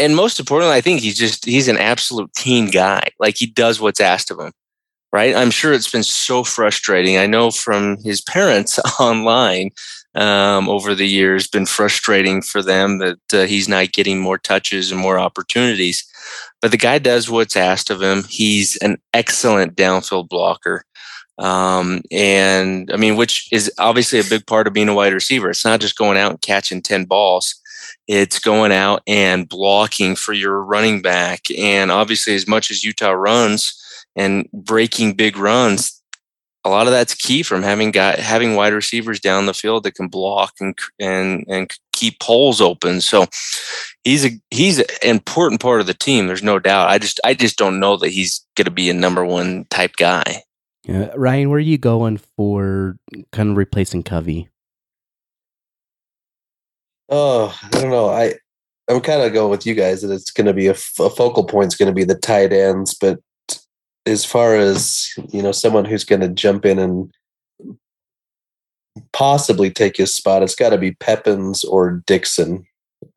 and 0.02 0.16
most 0.16 0.40
importantly, 0.40 0.76
I 0.76 0.82
think 0.82 1.02
he's 1.02 1.18
just 1.18 1.46
he's 1.46 1.68
an 1.68 1.78
absolute 1.78 2.34
team 2.34 2.70
guy. 2.70 3.04
Like 3.20 3.38
he 3.38 3.46
does 3.46 3.80
what's 3.80 4.02
asked 4.02 4.32
of 4.32 4.40
him. 4.40 4.52
Right? 5.14 5.36
I'm 5.36 5.52
sure 5.52 5.74
it's 5.74 5.92
been 5.92 6.04
so 6.04 6.44
frustrating. 6.44 7.18
I 7.18 7.28
know 7.28 7.52
from 7.52 7.98
his 8.02 8.22
parents 8.22 8.80
online 9.00 9.72
um, 10.16 10.70
over 10.70 10.96
the 10.96 11.08
years, 11.08 11.48
been 11.48 11.66
frustrating 11.66 12.42
for 12.42 12.62
them 12.62 13.00
that 13.00 13.20
uh, 13.34 13.44
he's 13.44 13.68
not 13.68 13.92
getting 13.92 14.20
more 14.20 14.38
touches 14.38 14.92
and 14.92 15.00
more 15.00 15.20
opportunities. 15.20 16.06
But 16.62 16.72
the 16.72 16.78
guy 16.78 16.98
does 16.98 17.30
what's 17.30 17.58
asked 17.58 17.90
of 17.90 18.02
him. 18.02 18.24
He's 18.30 18.78
an 18.78 18.98
excellent 19.14 19.76
downfield 19.76 20.30
blocker. 20.30 20.86
Um, 21.38 22.04
and 22.12 22.92
I 22.94 22.98
mean, 22.98 23.16
which 23.16 23.48
is 23.52 23.72
obviously 23.80 24.20
a 24.20 24.24
big 24.24 24.46
part 24.46 24.68
of 24.68 24.74
being 24.74 24.90
a 24.90 24.94
wide 24.94 25.14
receiver. 25.14 25.50
It's 25.50 25.66
not 25.66 25.82
just 25.82 25.98
going 25.98 26.18
out 26.18 26.32
and 26.32 26.42
catching 26.42 26.82
10 26.82 27.06
balls. 27.06 27.61
It's 28.08 28.40
going 28.40 28.72
out 28.72 29.02
and 29.08 29.48
blocking 29.48 30.16
for 30.16 30.34
your 30.34 30.64
running 30.64 31.02
back. 31.02 31.42
And 31.58 31.92
obviously, 31.92 32.36
as 32.36 32.48
much 32.48 32.72
as 32.72 32.84
Utah 32.84 33.12
runs 33.12 33.78
and 34.16 34.48
breaking 34.54 35.14
big 35.14 35.38
runs, 35.38 36.02
a 36.64 36.70
lot 36.70 36.88
of 36.88 36.94
that's 36.94 37.16
key 37.16 37.44
from 37.44 37.64
having 37.64 37.92
got 37.92 38.20
having 38.20 38.56
wide 38.56 38.74
receivers 38.74 39.20
down 39.20 39.46
the 39.46 39.54
field 39.54 39.84
that 39.84 39.96
can 39.96 40.08
block 40.08 40.54
and 40.60 40.78
and 41.00 41.44
and 41.48 41.74
keep 41.94 42.22
holes 42.22 42.62
open. 42.62 43.02
So 43.02 43.26
he's 44.04 44.26
a 44.26 44.32
he's 44.52 44.80
an 44.80 44.86
important 45.04 45.62
part 45.62 45.82
of 45.82 45.88
the 45.88 45.94
team. 45.94 46.28
There's 46.28 46.44
no 46.44 46.60
doubt. 46.60 46.90
I 46.90 46.98
just 46.98 47.20
I 47.24 47.34
just 47.34 47.58
don't 47.58 47.80
know 47.80 47.98
that 47.98 48.10
he's 48.10 48.46
going 48.56 48.66
to 48.66 48.72
be 48.72 48.90
a 48.90 48.94
number 48.94 49.26
one 49.26 49.66
type 49.70 49.96
guy. 49.98 50.44
Yeah, 50.84 51.12
Ryan, 51.16 51.50
where 51.50 51.58
are 51.58 51.60
you 51.60 51.78
going 51.78 52.18
for 52.18 52.98
kind 53.32 53.52
of 53.52 53.58
replacing 53.58 54.04
Covey? 54.04 54.50
Oh, 57.12 57.56
I 57.62 57.70
don't 57.70 57.92
know. 57.92 58.10
I 58.10 58.36
I'm 58.90 59.02
kind 59.02 59.22
of 59.22 59.34
going 59.34 59.52
with 59.52 59.66
you 59.66 59.76
guys 59.76 60.02
that 60.02 60.12
it's 60.12 60.32
going 60.32 60.48
to 60.48 60.54
be 60.54 60.68
a, 60.68 60.72
a 60.72 61.10
focal 61.10 61.44
point 61.44 61.68
is 61.68 61.76
going 61.76 61.88
to 61.88 61.94
be 61.94 62.04
the 62.04 62.16
tight 62.16 62.52
ends, 62.52 62.94
but 62.94 63.20
as 64.06 64.26
far 64.26 64.56
as 64.56 65.10
you 65.30 65.42
know, 65.42 65.52
someone 65.52 65.86
who's 65.86 66.04
going 66.04 66.22
to 66.22 66.30
jump 66.30 66.66
in 66.66 66.80
and 66.80 67.14
possibly 69.14 69.70
take 69.70 69.98
his 69.98 70.14
spot, 70.14 70.42
it's 70.42 70.56
got 70.56 70.70
to 70.70 70.78
be 70.78 70.92
Peppins 70.94 71.64
or 71.64 72.02
Dixon. 72.08 72.66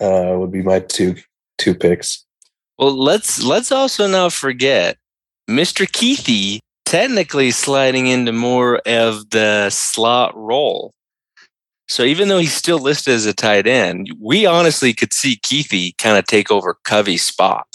Uh, 0.00 0.36
would 0.38 0.50
be 0.50 0.62
my 0.62 0.80
two 0.80 1.14
two 1.58 1.74
picks. 1.74 2.24
Well, 2.78 2.96
let's 2.96 3.42
let's 3.42 3.70
also 3.70 4.06
not 4.08 4.32
forget 4.32 4.96
Mr. 5.48 5.86
Kuithe 5.86 6.58
technically 6.84 7.50
sliding 7.50 8.06
into 8.06 8.32
more 8.32 8.78
of 8.86 9.30
the 9.30 9.70
slot 9.70 10.36
role. 10.36 10.92
So 11.88 12.02
even 12.02 12.28
though 12.28 12.38
he's 12.38 12.54
still 12.54 12.78
listed 12.78 13.14
as 13.14 13.26
a 13.26 13.34
tight 13.34 13.66
end, 13.66 14.08
we 14.20 14.46
honestly 14.46 14.94
could 14.94 15.12
see 15.12 15.36
Kuithe 15.36 15.96
kind 15.98 16.16
of 16.16 16.24
take 16.26 16.50
over 16.50 16.78
Covey's 16.84 17.26
spot. 17.26 17.66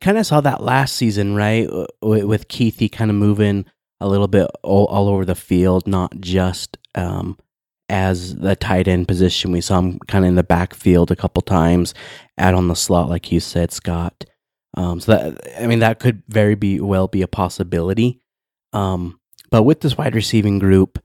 Kind 0.00 0.18
of 0.18 0.26
saw 0.26 0.40
that 0.40 0.62
last 0.62 0.96
season, 0.96 1.34
right? 1.34 1.68
With 2.02 2.48
Kuithe 2.48 2.90
kind 2.92 3.10
of 3.10 3.16
moving 3.16 3.66
a 4.00 4.08
little 4.08 4.28
bit 4.28 4.48
all, 4.62 4.86
all 4.86 5.08
over 5.08 5.24
the 5.24 5.34
field, 5.34 5.86
not 5.86 6.18
just 6.20 6.78
um, 6.94 7.38
as 7.88 8.36
the 8.36 8.56
tight 8.56 8.88
end 8.88 9.06
position. 9.08 9.52
We 9.52 9.60
saw 9.60 9.78
him 9.78 9.98
kind 10.08 10.24
of 10.24 10.30
in 10.30 10.34
the 10.34 10.42
backfield 10.42 11.10
a 11.10 11.16
couple 11.16 11.42
times, 11.42 11.94
out 12.38 12.54
on 12.54 12.68
the 12.68 12.74
slot, 12.74 13.08
like 13.08 13.30
you 13.30 13.40
said, 13.40 13.72
Scott. 13.72 14.24
Um, 14.76 15.00
so 15.00 15.12
that 15.12 15.62
I 15.62 15.66
mean 15.66 15.78
that 15.80 16.00
could 16.00 16.22
very 16.28 16.54
be 16.54 16.80
well 16.80 17.06
be 17.06 17.22
a 17.22 17.28
possibility. 17.28 18.20
Um, 18.72 19.20
but 19.50 19.62
with 19.62 19.80
this 19.80 19.96
wide 19.96 20.14
receiving 20.14 20.58
group, 20.58 20.98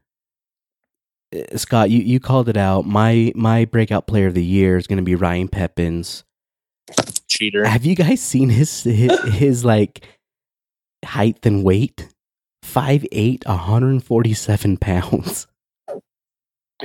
Scott, 1.56 1.90
you, 1.90 2.00
you 2.00 2.20
called 2.20 2.50
it 2.50 2.58
out. 2.58 2.86
My 2.86 3.32
my 3.36 3.66
breakout 3.66 4.08
player 4.08 4.28
of 4.28 4.34
the 4.34 4.44
year 4.44 4.78
is 4.78 4.88
going 4.88 4.98
to 4.98 5.04
be 5.04 5.16
Ryan 5.16 5.48
Peppins. 5.48 6.24
Cheater. 7.28 7.66
Have 7.68 7.86
you 7.86 7.96
guys 7.96 8.22
seen 8.22 8.50
his 8.50 8.84
his, 8.84 9.20
his 9.34 9.66
like 9.66 10.06
height 11.06 11.46
and 11.46 11.64
weight? 11.64 12.10
5'8", 12.66 13.48
147 13.48 14.78
pounds. 14.78 15.48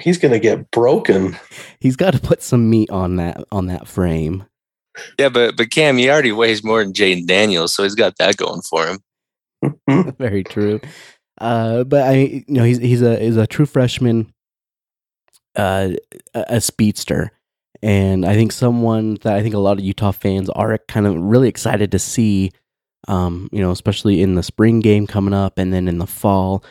He's 0.00 0.18
gonna 0.18 0.38
get 0.38 0.70
broken. 0.70 1.36
He's 1.80 1.96
got 1.96 2.14
to 2.14 2.20
put 2.20 2.42
some 2.42 2.68
meat 2.68 2.90
on 2.90 3.16
that 3.16 3.44
on 3.52 3.66
that 3.66 3.86
frame. 3.86 4.44
Yeah, 5.18 5.28
but 5.28 5.56
but 5.56 5.70
Cam, 5.70 5.96
he 5.98 6.10
already 6.10 6.32
weighs 6.32 6.64
more 6.64 6.82
than 6.82 6.92
Jayden 6.92 7.26
Daniels, 7.26 7.74
so 7.74 7.82
he's 7.82 7.94
got 7.94 8.16
that 8.18 8.36
going 8.36 8.62
for 8.62 8.86
him. 8.86 10.14
Very 10.18 10.42
true. 10.42 10.80
Uh, 11.40 11.84
but 11.84 12.02
I, 12.02 12.14
you 12.14 12.44
know, 12.48 12.64
he's 12.64 12.78
he's 12.78 13.02
a 13.02 13.18
he's 13.18 13.36
a 13.36 13.46
true 13.46 13.66
freshman, 13.66 14.32
uh, 15.56 15.90
a, 16.34 16.60
speedster, 16.60 17.32
and 17.82 18.24
I 18.24 18.34
think 18.34 18.52
someone 18.52 19.14
that 19.22 19.34
I 19.34 19.42
think 19.42 19.54
a 19.54 19.58
lot 19.58 19.78
of 19.78 19.84
Utah 19.84 20.12
fans 20.12 20.50
are 20.50 20.78
kind 20.88 21.06
of 21.06 21.16
really 21.16 21.48
excited 21.48 21.92
to 21.92 21.98
see. 21.98 22.50
Um, 23.06 23.50
you 23.52 23.60
know, 23.60 23.70
especially 23.70 24.22
in 24.22 24.34
the 24.34 24.42
spring 24.42 24.80
game 24.80 25.06
coming 25.06 25.34
up, 25.34 25.58
and 25.58 25.72
then 25.72 25.88
in 25.88 25.98
the 25.98 26.06
fall. 26.06 26.64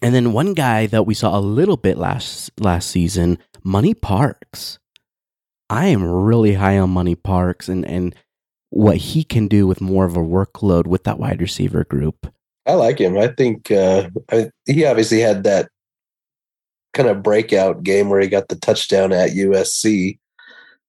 And 0.00 0.14
then 0.14 0.32
one 0.32 0.54
guy 0.54 0.86
that 0.86 1.04
we 1.04 1.14
saw 1.14 1.38
a 1.38 1.40
little 1.40 1.76
bit 1.76 1.98
last 1.98 2.50
last 2.58 2.90
season, 2.90 3.38
Money 3.62 3.94
Parks. 3.94 4.78
I 5.68 5.86
am 5.86 6.04
really 6.04 6.54
high 6.54 6.78
on 6.78 6.90
Money 6.90 7.14
Parks 7.14 7.68
and 7.68 7.84
and 7.86 8.14
what 8.74 8.96
he 8.96 9.22
can 9.22 9.46
do 9.46 9.66
with 9.66 9.80
more 9.80 10.04
of 10.04 10.16
a 10.16 10.20
workload 10.20 10.86
with 10.86 11.04
that 11.04 11.18
wide 11.18 11.40
receiver 11.40 11.84
group. 11.84 12.26
I 12.66 12.74
like 12.74 12.98
him. 12.98 13.16
I 13.16 13.28
think 13.28 13.70
uh, 13.70 14.08
I, 14.30 14.50
he 14.66 14.84
obviously 14.84 15.20
had 15.20 15.44
that 15.44 15.68
kind 16.94 17.08
of 17.08 17.22
breakout 17.22 17.82
game 17.82 18.08
where 18.08 18.20
he 18.20 18.28
got 18.28 18.48
the 18.48 18.56
touchdown 18.56 19.12
at 19.12 19.30
USC. 19.30 20.18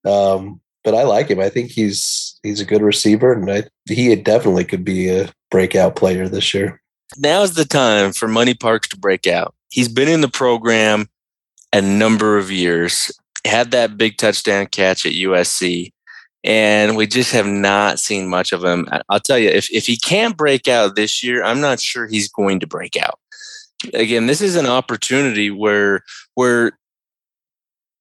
Um, 0.05 0.61
but 0.83 0.93
I 0.93 1.03
like 1.03 1.29
him. 1.29 1.39
I 1.39 1.49
think 1.49 1.71
he's 1.71 2.39
he's 2.43 2.61
a 2.61 2.65
good 2.65 2.81
receiver, 2.81 3.33
and 3.33 3.51
I, 3.51 3.63
he 3.89 4.15
definitely 4.15 4.65
could 4.65 4.85
be 4.85 5.09
a 5.09 5.29
breakout 5.51 5.95
player 5.95 6.29
this 6.29 6.53
year. 6.53 6.81
Now's 7.17 7.55
the 7.55 7.65
time 7.65 8.13
for 8.13 8.27
Money 8.27 8.53
Parks 8.53 8.87
to 8.89 8.97
break 8.97 9.27
out. 9.27 9.53
He's 9.69 9.89
been 9.89 10.07
in 10.07 10.21
the 10.21 10.27
program 10.27 11.09
a 11.73 11.81
number 11.81 12.37
of 12.37 12.51
years. 12.51 13.11
Had 13.45 13.71
that 13.71 13.97
big 13.97 14.17
touchdown 14.17 14.67
catch 14.67 15.05
at 15.05 15.13
USC 15.13 15.91
and 16.45 16.95
we 16.95 17.07
just 17.07 17.31
have 17.31 17.47
not 17.47 17.99
seen 17.99 18.27
much 18.27 18.53
of 18.53 18.63
him. 18.63 18.87
I'll 19.09 19.19
tell 19.19 19.39
you, 19.39 19.49
if, 19.49 19.67
if 19.71 19.87
he 19.87 19.97
can't 19.97 20.37
break 20.37 20.67
out 20.67 20.95
this 20.95 21.23
year, 21.23 21.43
I'm 21.43 21.59
not 21.59 21.79
sure 21.79 22.05
he's 22.05 22.29
going 22.29 22.59
to 22.59 22.67
break 22.67 22.95
out. 22.95 23.19
Again, 23.93 24.27
this 24.27 24.41
is 24.41 24.55
an 24.55 24.65
opportunity 24.65 25.51
where 25.51 26.03
where 26.35 26.77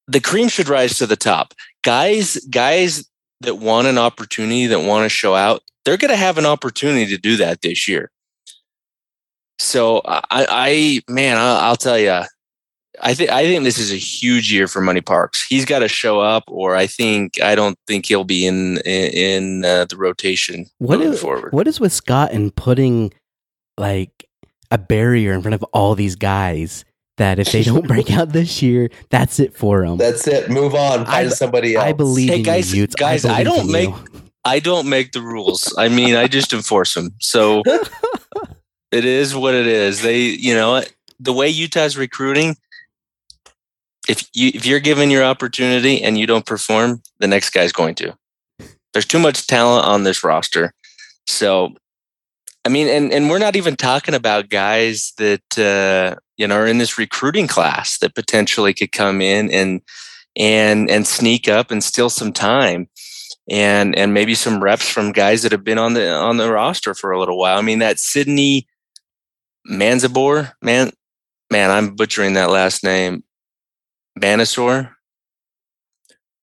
the 0.06 0.20
cream 0.20 0.48
should 0.48 0.68
rise 0.68 0.98
to 0.98 1.06
the 1.06 1.16
top. 1.16 1.54
Guys, 1.82 2.36
guys 2.50 3.08
that 3.40 3.56
want 3.56 3.86
an 3.86 3.98
opportunity, 3.98 4.66
that 4.66 4.80
want 4.80 5.04
to 5.04 5.08
show 5.08 5.34
out, 5.34 5.62
they're 5.84 5.96
going 5.96 6.10
to 6.10 6.16
have 6.16 6.38
an 6.38 6.46
opportunity 6.46 7.06
to 7.06 7.18
do 7.18 7.36
that 7.36 7.62
this 7.62 7.88
year. 7.88 8.10
So 9.58 10.02
I, 10.04 10.22
I 10.30 11.00
man, 11.08 11.36
I'll, 11.36 11.56
I'll 11.56 11.76
tell 11.76 11.98
you, 11.98 12.22
I 13.00 13.14
think 13.14 13.30
I 13.30 13.44
think 13.44 13.64
this 13.64 13.78
is 13.78 13.92
a 13.92 13.96
huge 13.96 14.52
year 14.52 14.68
for 14.68 14.80
Money 14.80 15.00
Parks. 15.00 15.44
He's 15.46 15.64
got 15.64 15.80
to 15.80 15.88
show 15.88 16.20
up, 16.20 16.44
or 16.48 16.76
I 16.76 16.86
think 16.86 17.40
I 17.40 17.54
don't 17.54 17.78
think 17.86 18.06
he'll 18.06 18.24
be 18.24 18.46
in 18.46 18.78
in, 18.78 19.10
in 19.12 19.64
uh, 19.64 19.86
the 19.86 19.96
rotation 19.96 20.66
what 20.78 20.98
moving 20.98 21.14
is, 21.14 21.20
forward. 21.20 21.52
What 21.52 21.68
is 21.68 21.80
with 21.80 21.92
Scott 21.92 22.32
and 22.32 22.54
putting 22.54 23.12
like 23.78 24.28
a 24.70 24.78
barrier 24.78 25.32
in 25.32 25.42
front 25.42 25.54
of 25.54 25.62
all 25.72 25.94
these 25.94 26.16
guys 26.16 26.84
that 27.16 27.38
if 27.38 27.52
they 27.52 27.62
don't 27.62 27.86
break 27.88 28.10
out 28.10 28.32
this 28.32 28.62
year, 28.62 28.90
that's 29.10 29.38
it 29.38 29.56
for 29.56 29.86
them. 29.86 29.98
That's 29.98 30.26
it. 30.26 30.50
Move 30.50 30.74
on. 30.74 31.04
Find 31.06 31.08
I, 31.08 31.28
somebody 31.28 31.76
else. 31.76 31.84
I 31.84 31.92
believe 31.92 32.30
Hey 32.30 32.38
in 32.38 32.42
guys, 32.42 32.72
you, 32.72 32.82
Utes. 32.82 32.94
guys, 32.94 33.24
I, 33.24 33.38
I, 33.38 33.44
don't 33.44 33.70
make 33.70 33.90
you. 33.90 34.22
I 34.44 34.60
don't 34.60 34.88
make 34.88 35.12
the 35.12 35.22
rules. 35.22 35.74
I 35.78 35.88
mean, 35.88 36.14
I 36.16 36.26
just 36.26 36.52
enforce 36.52 36.94
them. 36.94 37.14
So 37.20 37.62
it 38.92 39.04
is 39.04 39.34
what 39.34 39.54
it 39.54 39.66
is. 39.66 40.02
They, 40.02 40.20
you 40.20 40.54
know, 40.54 40.82
the 41.18 41.32
way 41.32 41.48
Utah's 41.48 41.96
recruiting. 41.96 42.56
If 44.06 44.28
you 44.34 44.50
if 44.52 44.66
you're 44.66 44.80
given 44.80 45.10
your 45.10 45.24
opportunity 45.24 46.02
and 46.02 46.18
you 46.18 46.26
don't 46.26 46.44
perform, 46.44 47.02
the 47.20 47.26
next 47.26 47.50
guy's 47.50 47.72
going 47.72 47.94
to. 47.96 48.14
There's 48.92 49.06
too 49.06 49.18
much 49.18 49.46
talent 49.46 49.86
on 49.86 50.04
this 50.04 50.22
roster. 50.22 50.74
So, 51.26 51.74
I 52.64 52.70
mean, 52.70 52.88
and 52.88 53.12
and 53.12 53.28
we're 53.28 53.38
not 53.38 53.56
even 53.56 53.76
talking 53.76 54.14
about 54.14 54.48
guys 54.48 55.12
that 55.18 55.58
uh, 55.58 56.18
you 56.36 56.46
know 56.46 56.56
are 56.56 56.66
in 56.66 56.78
this 56.78 56.98
recruiting 56.98 57.46
class 57.46 57.98
that 57.98 58.14
potentially 58.14 58.72
could 58.72 58.92
come 58.92 59.20
in 59.20 59.50
and 59.50 59.82
and 60.36 60.90
and 60.90 61.06
sneak 61.06 61.48
up 61.48 61.70
and 61.70 61.84
steal 61.84 62.10
some 62.10 62.32
time 62.32 62.88
and 63.50 63.96
and 63.96 64.14
maybe 64.14 64.34
some 64.34 64.62
reps 64.62 64.88
from 64.88 65.12
guys 65.12 65.42
that 65.42 65.52
have 65.52 65.64
been 65.64 65.78
on 65.78 65.94
the 65.94 66.10
on 66.10 66.38
the 66.38 66.50
roster 66.50 66.94
for 66.94 67.10
a 67.10 67.18
little 67.18 67.38
while. 67.38 67.58
I 67.58 67.62
mean 67.62 67.80
that 67.80 67.98
Sydney 67.98 68.66
Manzabor, 69.70 70.52
man, 70.62 70.92
man, 71.50 71.70
I'm 71.70 71.94
butchering 71.94 72.34
that 72.34 72.50
last 72.50 72.84
name. 72.84 73.24
Manasor, 74.18 74.90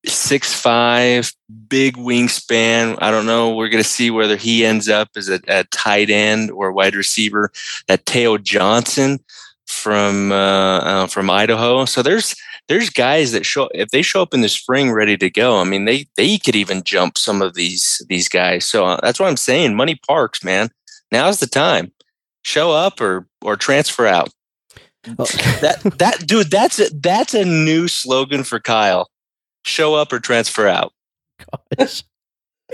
six 0.05 0.53
five, 0.53 1.31
big 1.67 1.95
wingspan. 1.97 2.97
I 3.01 3.11
don't 3.11 3.25
know. 3.25 3.53
We're 3.55 3.69
going 3.69 3.83
to 3.83 3.89
see 3.89 4.11
whether 4.11 4.35
he 4.35 4.65
ends 4.65 4.89
up 4.89 5.09
as 5.15 5.29
a, 5.29 5.39
a 5.47 5.63
tight 5.65 6.09
end 6.09 6.51
or 6.51 6.71
wide 6.71 6.95
receiver. 6.95 7.51
That 7.87 8.05
Teo 8.05 8.37
Johnson 8.37 9.19
from 9.67 10.31
uh, 10.31 10.79
uh, 10.79 11.07
from 11.07 11.29
Idaho. 11.29 11.85
So 11.85 12.01
there's 12.01 12.35
there's 12.67 12.89
guys 12.89 13.31
that 13.31 13.45
show 13.45 13.69
if 13.73 13.89
they 13.89 14.01
show 14.01 14.21
up 14.21 14.33
in 14.33 14.41
the 14.41 14.49
spring 14.49 14.91
ready 14.91 15.17
to 15.17 15.29
go. 15.29 15.59
I 15.59 15.63
mean, 15.63 15.85
they 15.85 16.07
they 16.17 16.37
could 16.37 16.55
even 16.55 16.83
jump 16.83 17.17
some 17.17 17.41
of 17.41 17.53
these 17.53 18.01
these 18.09 18.27
guys. 18.27 18.65
So 18.65 18.85
uh, 18.85 18.99
that's 19.01 19.19
what 19.19 19.27
I'm 19.27 19.37
saying. 19.37 19.75
Money 19.75 19.99
Parks, 20.07 20.43
man. 20.43 20.69
Now's 21.11 21.39
the 21.39 21.47
time. 21.47 21.91
Show 22.43 22.71
up 22.71 22.99
or 23.01 23.27
or 23.41 23.55
transfer 23.55 24.07
out. 24.07 24.29
Oh. 25.07 25.25
that 25.61 25.81
that 25.97 26.27
dude, 26.27 26.51
that's 26.51 26.79
a, 26.79 26.89
that's 26.93 27.33
a 27.33 27.45
new 27.45 27.87
slogan 27.87 28.43
for 28.43 28.59
Kyle. 28.59 29.10
Show 29.63 29.95
up 29.95 30.11
or 30.13 30.19
transfer 30.19 30.67
out. 30.67 30.93
Gosh. 31.77 32.03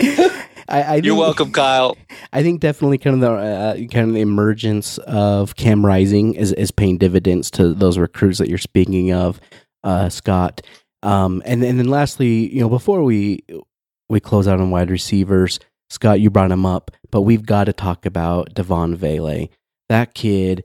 I, 0.00 0.82
I 0.82 0.94
You're 0.96 1.02
think- 1.14 1.18
welcome, 1.18 1.52
Kyle. 1.52 1.96
I 2.32 2.42
think 2.42 2.60
definitely 2.60 2.98
kind 2.98 3.14
of 3.14 3.20
the 3.20 3.32
uh, 3.32 3.74
kind 3.92 4.08
of 4.08 4.14
the 4.14 4.20
emergence 4.20 4.98
of 4.98 5.56
Cam 5.56 5.84
Rising 5.84 6.34
is, 6.34 6.52
is 6.52 6.70
paying 6.70 6.98
dividends 6.98 7.50
to 7.52 7.72
those 7.74 7.98
recruits 7.98 8.38
that 8.38 8.48
you're 8.48 8.58
speaking 8.58 9.12
of, 9.12 9.40
uh, 9.82 10.08
Scott. 10.08 10.60
Um, 11.02 11.42
and 11.46 11.62
and 11.64 11.78
then 11.78 11.88
lastly, 11.88 12.52
you 12.52 12.60
know, 12.60 12.68
before 12.68 13.02
we 13.02 13.44
we 14.08 14.20
close 14.20 14.46
out 14.46 14.60
on 14.60 14.70
wide 14.70 14.90
receivers, 14.90 15.58
Scott, 15.90 16.20
you 16.20 16.30
brought 16.30 16.50
him 16.50 16.66
up, 16.66 16.90
but 17.10 17.22
we've 17.22 17.46
got 17.46 17.64
to 17.64 17.72
talk 17.72 18.04
about 18.04 18.54
Devaughn 18.54 18.94
Vele. 18.96 19.48
That 19.88 20.14
kid, 20.14 20.64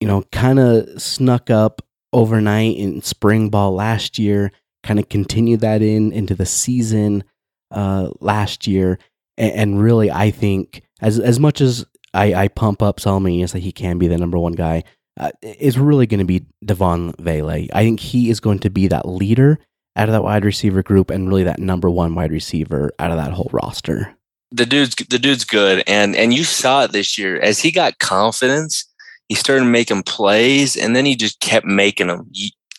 you 0.00 0.06
know, 0.08 0.22
kind 0.30 0.58
of 0.58 1.00
snuck 1.00 1.48
up 1.48 1.80
overnight 2.12 2.76
in 2.76 3.00
spring 3.02 3.48
ball 3.50 3.72
last 3.72 4.18
year, 4.18 4.52
kind 4.84 5.00
of 5.00 5.08
continued 5.08 5.60
that 5.60 5.82
in 5.82 6.12
into 6.12 6.36
the 6.36 6.46
season 6.46 7.24
uh, 7.72 8.10
last 8.20 8.68
year 8.68 8.98
and, 9.36 9.52
and 9.52 9.82
really, 9.82 10.10
I 10.10 10.30
think 10.30 10.82
as 11.00 11.18
as 11.18 11.40
much 11.40 11.60
as 11.60 11.84
I, 12.12 12.34
I 12.34 12.48
pump 12.48 12.82
up 12.82 13.00
Solomon 13.00 13.40
that 13.40 13.58
he 13.58 13.72
can 13.72 13.98
be 13.98 14.08
the 14.08 14.18
number 14.18 14.38
one 14.38 14.52
guy, 14.52 14.84
uh, 15.18 15.32
it's 15.42 15.76
really 15.76 16.06
going 16.06 16.20
to 16.20 16.24
be 16.24 16.46
Devaughn 16.64 17.14
Vele. 17.18 17.66
I 17.72 17.82
think 17.82 18.00
he 18.00 18.30
is 18.30 18.40
going 18.40 18.60
to 18.60 18.70
be 18.70 18.88
that 18.88 19.08
leader 19.08 19.58
out 19.96 20.08
of 20.08 20.12
that 20.12 20.24
wide 20.24 20.44
receiver 20.44 20.82
group 20.82 21.10
and 21.10 21.28
really 21.28 21.44
that 21.44 21.60
number 21.60 21.88
one 21.88 22.14
wide 22.14 22.32
receiver 22.32 22.92
out 22.98 23.10
of 23.10 23.16
that 23.16 23.32
whole 23.32 23.50
roster. 23.52 24.16
the 24.50 24.66
dude's 24.66 24.94
the 24.94 25.18
dude's 25.18 25.44
good, 25.44 25.82
and 25.86 26.14
and 26.14 26.32
you 26.32 26.44
saw 26.44 26.84
it 26.84 26.92
this 26.92 27.18
year 27.18 27.40
as 27.40 27.60
he 27.60 27.70
got 27.70 27.98
confidence. 27.98 28.86
He 29.28 29.34
started 29.34 29.64
making 29.64 30.02
plays, 30.02 30.76
and 30.76 30.94
then 30.94 31.06
he 31.06 31.16
just 31.16 31.40
kept 31.40 31.64
making 31.64 32.08
them 32.08 32.30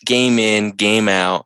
game 0.04 0.38
in, 0.38 0.70
game 0.70 1.08
out. 1.08 1.44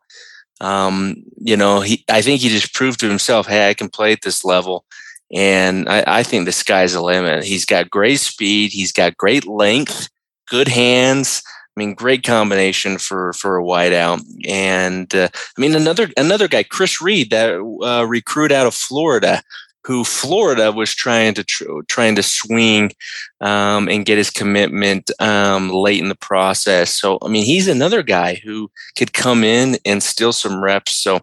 Um, 0.60 1.16
you 1.38 1.56
know, 1.56 1.80
he 1.80 2.04
I 2.08 2.22
think 2.22 2.40
he 2.40 2.48
just 2.48 2.74
proved 2.74 3.00
to 3.00 3.08
himself, 3.08 3.46
hey, 3.46 3.68
I 3.68 3.74
can 3.74 3.88
play 3.88 4.12
at 4.12 4.22
this 4.22 4.44
level, 4.44 4.84
and 5.32 5.88
I, 5.88 6.04
I 6.06 6.22
think 6.22 6.44
the 6.44 6.52
sky's 6.52 6.92
the 6.92 7.02
limit. 7.02 7.44
He's 7.44 7.64
got 7.64 7.90
great 7.90 8.20
speed, 8.20 8.72
he's 8.72 8.92
got 8.92 9.16
great 9.16 9.46
length, 9.46 10.08
good 10.48 10.68
hands. 10.68 11.42
I 11.76 11.80
mean, 11.80 11.94
great 11.94 12.24
combination 12.24 12.98
for 12.98 13.32
for 13.32 13.58
a 13.58 13.62
wideout. 13.62 14.22
And 14.46 15.14
uh, 15.14 15.28
I 15.32 15.60
mean, 15.60 15.74
another 15.74 16.10
another 16.16 16.48
guy, 16.48 16.64
Chris 16.64 17.00
Reed, 17.00 17.30
that 17.30 17.54
uh, 17.82 18.04
recruit 18.06 18.52
out 18.52 18.66
of 18.66 18.74
Florida, 18.74 19.42
who 19.84 20.04
Florida 20.04 20.72
was 20.72 20.94
trying 20.94 21.34
to 21.34 21.44
tr- 21.44 21.80
trying 21.88 22.14
to 22.16 22.22
swing 22.22 22.92
um, 23.40 23.88
and 23.88 24.04
get 24.04 24.18
his 24.18 24.30
commitment 24.30 25.10
um, 25.20 25.70
late 25.70 26.00
in 26.02 26.08
the 26.08 26.14
process. 26.14 26.94
So 26.94 27.18
I 27.22 27.28
mean, 27.28 27.44
he's 27.44 27.68
another 27.68 28.02
guy 28.02 28.40
who 28.44 28.70
could 28.96 29.12
come 29.12 29.42
in 29.44 29.78
and 29.84 30.02
steal 30.02 30.32
some 30.32 30.62
reps. 30.62 30.92
So 30.92 31.20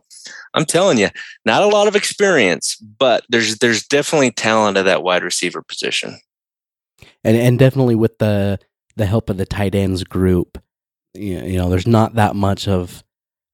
I'm 0.54 0.66
telling 0.66 0.98
you, 0.98 1.10
not 1.46 1.64
a 1.64 1.68
lot 1.68 1.88
of 1.88 1.96
experience, 1.96 2.76
but 2.78 3.24
there's 3.30 3.60
there's 3.60 3.86
definitely 3.86 4.32
talent 4.32 4.78
at 4.78 4.86
that 4.86 5.04
wide 5.04 5.24
receiver 5.24 5.62
position. 5.62 6.20
And 7.24 7.38
and 7.38 7.60
definitely 7.60 7.96
with 7.96 8.18
the 8.18 8.60
the 8.96 9.06
help 9.06 9.30
of 9.30 9.38
the 9.38 9.46
tight 9.46 9.76
ends 9.76 10.04
group, 10.04 10.58
you 11.14 11.40
you 11.42 11.58
know, 11.58 11.70
there's 11.70 11.88
not 11.88 12.16
that 12.16 12.36
much 12.36 12.68
of 12.68 13.04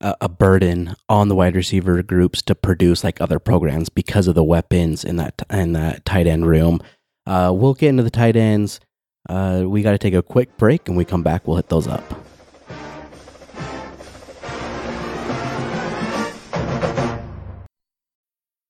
a, 0.04 0.16
a 0.22 0.30
burden 0.30 0.96
on 1.10 1.30
the 1.30 1.36
wide 1.36 1.56
receiver 1.56 2.04
groups 2.04 2.42
to 2.44 2.54
produce 2.54 3.04
like 3.04 3.20
other 3.22 3.40
programs 3.40 3.90
because 3.90 4.28
of 4.28 4.36
the 4.36 4.44
weapons 4.44 5.04
in 5.04 5.16
that 5.16 5.42
in 5.50 5.74
that 5.74 6.06
tight 6.06 6.28
end 6.28 6.46
room. 6.46 6.82
Uh, 7.26 7.52
we'll 7.56 7.74
get 7.74 7.90
into 7.90 8.04
the 8.04 8.12
tight 8.12 8.36
ends. 8.36 8.80
Uh, 9.30 9.64
we 9.66 9.82
got 9.82 9.94
to 9.94 9.98
take 9.98 10.14
a 10.14 10.22
quick 10.22 10.56
break, 10.58 10.88
and 10.88 10.98
we 10.98 11.06
come 11.06 11.24
back. 11.24 11.48
We'll 11.48 11.56
hit 11.56 11.70
those 11.70 11.88
up. 11.88 12.04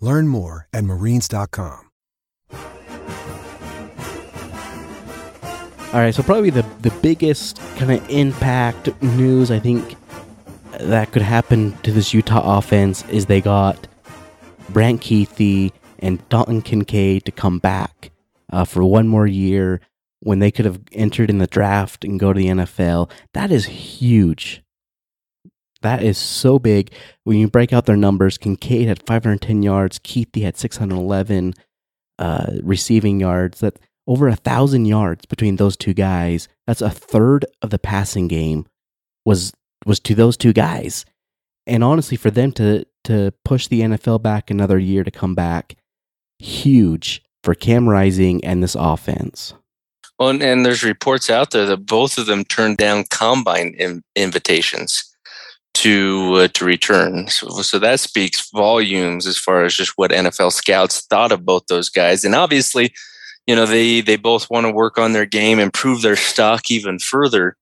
Learn 0.00 0.28
more 0.28 0.68
at 0.72 0.84
marines.com. 0.84 1.90
All 5.92 6.02
right, 6.02 6.14
so 6.14 6.22
probably 6.22 6.50
the, 6.50 6.66
the 6.82 6.90
biggest 7.00 7.58
kind 7.76 7.92
of 7.92 8.10
impact 8.10 8.90
news 9.02 9.50
I 9.50 9.58
think 9.58 9.96
that 10.78 11.12
could 11.12 11.22
happen 11.22 11.72
to 11.84 11.92
this 11.92 12.12
Utah 12.12 12.58
offense 12.58 13.08
is 13.08 13.26
they 13.26 13.40
got 13.40 13.88
Brant 14.68 15.00
Kuithe 15.00 15.72
and 16.00 16.28
Dalton 16.28 16.60
Kincaid 16.60 17.24
to 17.24 17.32
come 17.32 17.58
back 17.58 18.10
uh, 18.52 18.64
for 18.64 18.84
one 18.84 19.08
more 19.08 19.26
year 19.26 19.80
when 20.20 20.40
they 20.40 20.50
could 20.50 20.64
have 20.64 20.80
entered 20.92 21.30
in 21.30 21.38
the 21.38 21.46
draft 21.46 22.04
and 22.04 22.20
go 22.20 22.32
to 22.32 22.38
the 22.38 22.48
NFL. 22.48 23.10
That 23.32 23.50
is 23.50 23.64
huge. 23.66 24.62
That 25.82 26.02
is 26.02 26.18
so 26.18 26.58
big. 26.58 26.92
When 27.24 27.38
you 27.38 27.48
break 27.48 27.72
out 27.72 27.86
their 27.86 27.96
numbers, 27.96 28.38
Kincaid 28.38 28.88
had 28.88 29.06
510 29.06 29.62
yards, 29.62 29.98
Kuithe 29.98 30.42
had 30.42 30.56
611 30.56 31.54
uh, 32.18 32.52
receiving 32.62 33.20
yards. 33.20 33.60
That 33.60 33.78
over 34.06 34.28
a 34.28 34.36
thousand 34.36 34.86
yards 34.86 35.26
between 35.26 35.56
those 35.56 35.76
two 35.76 35.94
guys. 35.94 36.48
That's 36.66 36.82
a 36.82 36.90
third 36.90 37.44
of 37.62 37.70
the 37.70 37.78
passing 37.78 38.28
game 38.28 38.66
was 39.24 39.52
was 39.84 40.00
to 40.00 40.14
those 40.14 40.36
two 40.36 40.52
guys. 40.52 41.04
And 41.66 41.82
honestly, 41.82 42.16
for 42.16 42.30
them 42.30 42.52
to 42.52 42.86
to 43.04 43.32
push 43.44 43.66
the 43.68 43.80
NFL 43.80 44.22
back 44.22 44.50
another 44.50 44.78
year 44.78 45.04
to 45.04 45.10
come 45.10 45.34
back, 45.34 45.76
huge 46.38 47.22
for 47.42 47.54
Cam 47.54 47.88
Rising 47.88 48.44
and 48.44 48.62
this 48.62 48.76
offense. 48.78 49.54
Well, 50.18 50.30
and, 50.30 50.64
there's 50.64 50.82
reports 50.82 51.28
out 51.28 51.50
there 51.50 51.66
that 51.66 51.84
both 51.84 52.16
of 52.16 52.24
them 52.24 52.42
turned 52.44 52.78
down 52.78 53.04
combine 53.10 53.74
in, 53.78 54.02
invitations 54.16 55.14
to 55.76 56.32
uh, 56.34 56.48
to 56.48 56.64
return. 56.64 57.28
So, 57.28 57.48
so 57.62 57.78
that 57.78 58.00
speaks 58.00 58.50
volumes 58.50 59.26
as 59.26 59.36
far 59.36 59.64
as 59.64 59.74
just 59.74 59.92
what 59.96 60.10
NFL 60.10 60.52
scouts 60.52 61.06
thought 61.06 61.32
of 61.32 61.44
both 61.44 61.66
those 61.66 61.90
guys. 61.90 62.24
And 62.24 62.34
obviously, 62.34 62.92
you 63.46 63.54
know, 63.54 63.66
they 63.66 64.00
they 64.00 64.16
both 64.16 64.50
want 64.50 64.66
to 64.66 64.72
work 64.72 64.98
on 64.98 65.12
their 65.12 65.26
game, 65.26 65.58
improve 65.58 66.02
their 66.02 66.16
stock 66.16 66.70
even 66.70 66.98
further. 66.98 67.56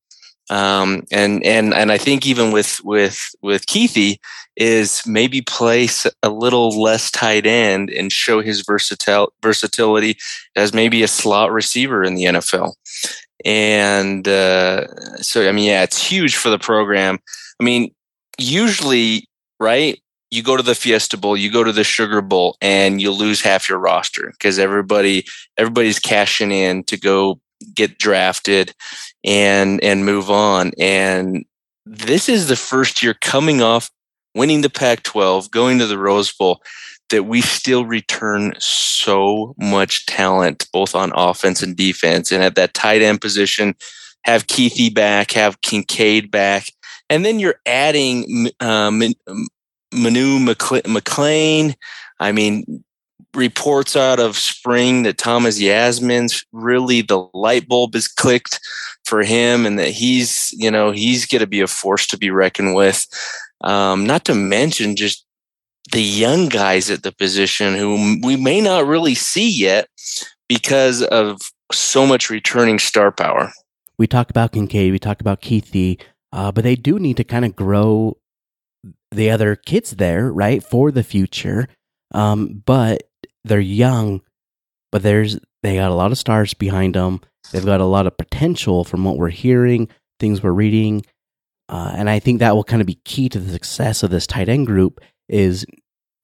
Um, 0.50 1.04
and 1.11 1.44
and 1.44 1.75
and 1.75 1.90
I 1.90 1.99
think 1.99 2.26
even 2.26 2.52
with 2.52 2.80
with 2.85 3.18
with 3.42 3.66
Kuithe 3.66 4.18
is 4.56 5.02
maybe 5.06 5.42
place 5.42 6.06
a 6.23 6.28
little 6.28 6.80
less 6.80 7.11
tight 7.11 7.47
end 7.47 7.90
and 7.90 8.12
show 8.12 8.40
his 8.40 8.62
versatil 8.62 9.28
versatility 9.43 10.17
as 10.54 10.73
maybe 10.73 11.02
a 11.02 11.08
slot 11.08 11.50
receiver 11.50 12.04
in 12.04 12.15
the 12.15 12.25
NFL. 12.25 12.75
And 13.45 14.28
uh, 14.28 14.86
so 15.17 15.49
I 15.49 15.52
mean, 15.52 15.65
yeah, 15.65 15.82
it's 15.82 16.02
huge 16.02 16.36
for 16.36 16.50
the 16.50 16.58
program. 16.58 17.19
I 17.60 17.65
mean, 17.65 17.93
usually, 18.38 19.28
right? 19.60 20.00
You 20.30 20.42
go 20.42 20.56
to 20.56 20.62
the 20.62 20.75
Fiesta 20.75 21.16
Bowl, 21.16 21.36
you 21.36 21.50
go 21.50 21.62
to 21.62 21.73
the 21.73 21.84
Sugar 21.84 22.20
Bowl, 22.20 22.56
and 22.60 23.00
you 23.00 23.10
lose 23.12 23.40
half 23.40 23.68
your 23.68 23.78
roster 23.78 24.32
because 24.32 24.58
everybody 24.58 25.26
everybody's 25.56 25.99
cashing 25.99 26.50
in 26.50 26.82
to 26.84 26.97
go 26.97 27.40
get 27.75 27.99
drafted 27.99 28.75
and 29.25 29.82
and 29.82 30.04
move 30.04 30.30
on. 30.30 30.73
And 30.78 31.44
this 31.86 32.28
is 32.28 32.49
the 32.49 32.56
first 32.56 33.02
year 33.02 33.14
coming 33.14 33.62
off 33.62 33.90
winning 34.34 34.62
the 34.62 34.70
Pac-12, 34.70 35.50
going 35.50 35.78
to 35.78 35.86
the 35.86 35.99
Rose 35.99 36.32
Bowl, 36.32 36.60
that 37.10 37.25
we 37.25 37.40
still 37.40 37.84
return 37.84 38.54
so 38.58 39.54
much 39.58 40.06
talent, 40.06 40.66
both 40.73 40.94
on 40.94 41.12
offense 41.14 41.62
and 41.62 41.76
defense, 41.76 42.32
and 42.32 42.42
at 42.42 42.56
that 42.56 42.75
tight 42.75 43.02
end 43.02 43.20
position, 43.20 43.75
have 44.25 44.47
Kuithe 44.47 44.94
back, 44.94 45.32
have 45.32 45.60
Kincaid 45.60 46.30
back 46.30 46.68
and 47.10 47.25
then 47.25 47.38
you're 47.38 47.60
adding 47.67 48.50
uh, 48.60 48.90
Manu 49.93 50.38
McLean. 50.38 51.75
I 52.21 52.32
mean, 52.32 52.84
reports 53.34 53.97
out 53.97 54.21
of 54.21 54.36
spring 54.36 55.02
that 55.02 55.19
Thomas 55.19 55.60
Yassmin's 55.60 56.45
really 56.52 57.02
the 57.02 57.28
light 57.34 57.69
bulb 57.69 57.95
is 57.95 58.08
clicked 58.08 58.60
for 59.04 59.23
him, 59.23 59.67
and 59.67 59.78
that 59.78 59.90
he's 59.90 60.52
you 60.56 60.71
know 60.71 60.90
he's 60.90 61.26
going 61.26 61.40
to 61.40 61.47
be 61.47 61.60
a 61.60 61.67
force 61.67 62.06
to 62.08 62.19
be 62.19 62.30
reckoned 62.30 62.75
with. 62.75 63.06
Um, 63.60 64.06
not 64.06 64.25
to 64.26 64.34
mention 64.34 64.97
just 64.97 65.25
the 65.93 66.02
young 66.02 66.49
guys 66.49 66.90
at 66.90 67.02
the 67.02 67.12
position 67.12 67.75
who 67.75 68.19
we 68.23 68.36
may 68.36 68.60
not 68.60 68.86
really 68.86 69.14
see 69.14 69.49
yet 69.50 69.88
because 70.49 71.02
of 71.02 71.40
so 71.73 72.06
much 72.06 72.30
returning 72.30 72.78
star 72.78 73.12
power. 73.12 73.52
We 73.97 74.06
talk 74.06 74.30
about 74.30 74.52
Kincaid, 74.52 74.93
we 74.93 74.99
talk 74.99 75.21
about 75.21 75.40
Kuithe, 75.40 76.00
uh, 76.34 76.50
but 76.50 76.64
they 76.64 76.75
do 76.75 76.99
need 76.99 77.16
to 77.16 77.25
kind 77.25 77.44
of 77.44 77.54
grow 77.54 78.18
the 79.12 79.30
other 79.30 79.54
kids 79.54 79.92
there, 79.92 80.32
right, 80.32 80.62
for 80.62 80.90
the 80.90 81.04
future. 81.04 81.68
Um, 82.12 82.62
but 82.66 83.04
they're 83.44 83.60
young, 83.60 84.20
but 84.90 85.04
there's 85.04 85.38
they 85.62 85.76
got 85.76 85.92
a 85.92 85.94
lot 85.94 86.10
of 86.10 86.18
stars 86.18 86.52
behind 86.52 86.97
them. 86.97 87.20
They've 87.52 87.64
got 87.64 87.80
a 87.80 87.84
lot 87.84 88.08
of 88.08 88.18
potential 88.18 88.82
from 88.82 89.04
what 89.04 89.16
we're 89.16 89.30
hearing, 89.30 89.88
things 90.18 90.42
we're 90.42 90.50
reading, 90.50 91.04
uh, 91.68 91.94
and 91.97 92.10
I 92.10 92.18
think 92.18 92.40
that 92.40 92.56
will 92.56 92.64
kind 92.64 92.82
of 92.82 92.86
be 92.86 93.00
key 93.04 93.28
to 93.28 93.38
the 93.38 93.52
success 93.52 94.02
of 94.02 94.10
this 94.10 94.26
tight 94.26 94.49
end 94.49 94.66
group. 94.66 95.00
Is 95.28 95.64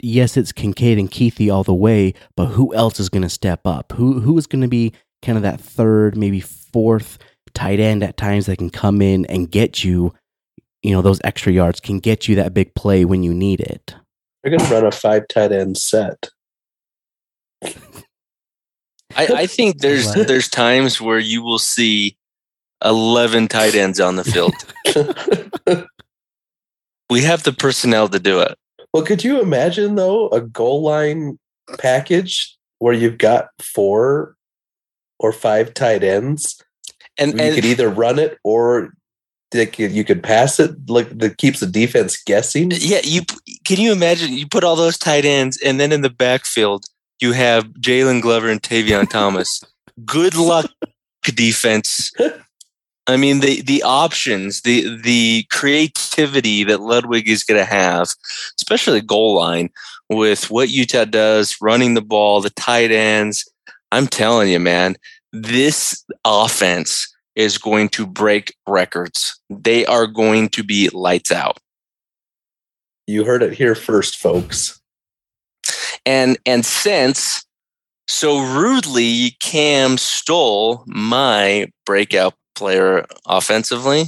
yes, 0.03 0.37
it's 0.37 0.51
Kincaid 0.51 0.99
and 0.99 1.11
Kuithe 1.11 1.53
all 1.53 1.63
the 1.63 1.73
way, 1.73 2.15
but 2.37 2.47
who 2.47 2.75
else 2.75 2.99
is 2.99 3.11
going 3.11 3.23
to 3.23 3.29
step 3.29 3.61
up? 3.65 3.93
Who 3.93 4.21
who 4.21 4.37
is 4.37 4.49
going 4.49 4.63
to 4.63 4.69
be 4.69 4.93
kind 5.23 5.39
of 5.39 5.43
that 5.43 5.61
third, 5.61 6.17
maybe 6.17 6.41
fourth 6.41 7.17
tight 7.55 7.81
end 7.81 8.03
at 8.03 8.17
times 8.17 8.47
that 8.47 8.59
can 8.59 8.71
come 8.71 9.03
in 9.03 9.27
and 9.27 9.51
get 9.51 9.85
you, 9.85 10.15
you 10.83 10.93
know, 10.93 11.03
those 11.03 11.21
extra 11.25 11.53
yards, 11.53 11.81
can 11.81 11.99
get 11.99 12.29
you 12.29 12.35
that 12.37 12.55
big 12.55 12.75
play 12.75 13.05
when 13.05 13.23
you 13.23 13.35
need 13.35 13.61
it. 13.61 13.95
They're 14.43 14.57
going 14.57 14.69
to 14.69 14.75
run 14.75 14.87
a 14.87 14.91
five 14.91 15.29
tight 15.29 15.53
end 15.53 15.77
set. 15.79 16.29
I, 19.17 19.27
I 19.27 19.47
think 19.47 19.79
there's 19.79 20.13
there's 20.15 20.49
times 20.49 21.01
where 21.01 21.19
you 21.19 21.43
will 21.43 21.59
see 21.59 22.17
eleven 22.83 23.49
tight 23.49 23.75
ends 23.75 24.01
on 24.01 24.17
the 24.17 24.25
field. 24.25 24.55
we 27.11 27.23
have 27.23 27.43
the 27.43 27.53
personnel 27.53 28.09
to 28.09 28.19
do 28.19 28.41
it. 28.41 28.57
Well, 28.93 29.03
could 29.03 29.23
you 29.25 29.41
imagine 29.41 29.97
though 29.97 30.29
a 30.29 30.41
goal 30.41 30.83
line 30.83 31.39
package 31.79 32.57
where 32.79 32.95
you've 32.95 33.19
got 33.19 33.49
four 33.61 34.37
or 35.19 35.33
five 35.33 35.75
tight 35.75 36.03
ends 36.03 36.63
and, 37.21 37.35
you 37.35 37.41
and, 37.41 37.55
could 37.55 37.65
either 37.65 37.89
run 37.89 38.19
it 38.19 38.39
or 38.43 38.93
you 39.53 40.05
could 40.05 40.23
pass 40.23 40.61
it 40.61 40.89
like 40.89 41.19
that 41.19 41.39
keeps 41.39 41.61
the 41.61 41.67
defense 41.67 42.23
guessing. 42.23 42.71
Yeah, 42.75 43.01
you 43.03 43.23
can 43.65 43.79
you 43.79 43.93
imagine 43.93 44.33
you 44.33 44.47
put 44.47 44.65
all 44.65 44.77
those 44.77 44.99
tight 44.99 45.25
ends 45.25 45.61
and 45.65 45.81
then 45.81 45.93
in 45.93 46.03
the 46.03 46.11
backfield 46.11 46.87
you 47.19 47.33
have 47.33 47.65
jalen 47.81 48.23
Glover 48.23 48.49
and 48.49 48.63
Tavion 48.63 49.09
Thomas. 49.09 49.63
Good 50.05 50.37
luck 50.37 50.71
defense. 51.35 52.13
I 53.07 53.17
mean 53.17 53.41
the 53.41 53.63
the 53.63 53.83
options, 53.83 54.63
the 54.63 54.97
the 55.03 55.45
creativity 55.51 56.65
that 56.65 56.81
Ludwig 56.81 57.29
is 57.29 57.43
going 57.43 57.59
to 57.59 57.65
have, 57.65 58.09
especially 58.57 59.01
goal 59.01 59.35
line 59.35 59.71
with 60.09 60.51
what 60.51 60.71
Utah 60.71 61.05
does, 61.05 61.57
running 61.61 61.95
the 61.95 62.03
ball, 62.03 62.41
the 62.41 62.51
tight 62.51 62.91
ends. 62.91 63.51
I'm 63.93 64.07
telling 64.07 64.49
you, 64.49 64.61
man, 64.61 64.97
this 65.33 66.05
offense 66.25 67.10
is 67.37 67.59
going 67.59 67.89
to 67.91 68.07
break 68.07 68.55
records. 68.67 69.41
They 69.51 69.87
are 69.87 70.07
going 70.07 70.49
to 70.51 70.63
be 70.65 70.89
lights 70.91 71.31
out. 71.33 71.59
You 73.07 73.25
heard 73.25 73.43
it 73.43 73.55
here 73.55 73.75
first, 73.75 74.17
folks. 74.17 74.81
And 76.07 76.39
and 76.47 76.65
since 76.65 77.45
So 78.09 78.41
rudely, 78.41 79.37
Cam 79.41 79.97
stole 79.99 80.83
my 80.87 81.69
breakout 81.87 82.35
player 82.57 83.07
offensively. 83.27 84.05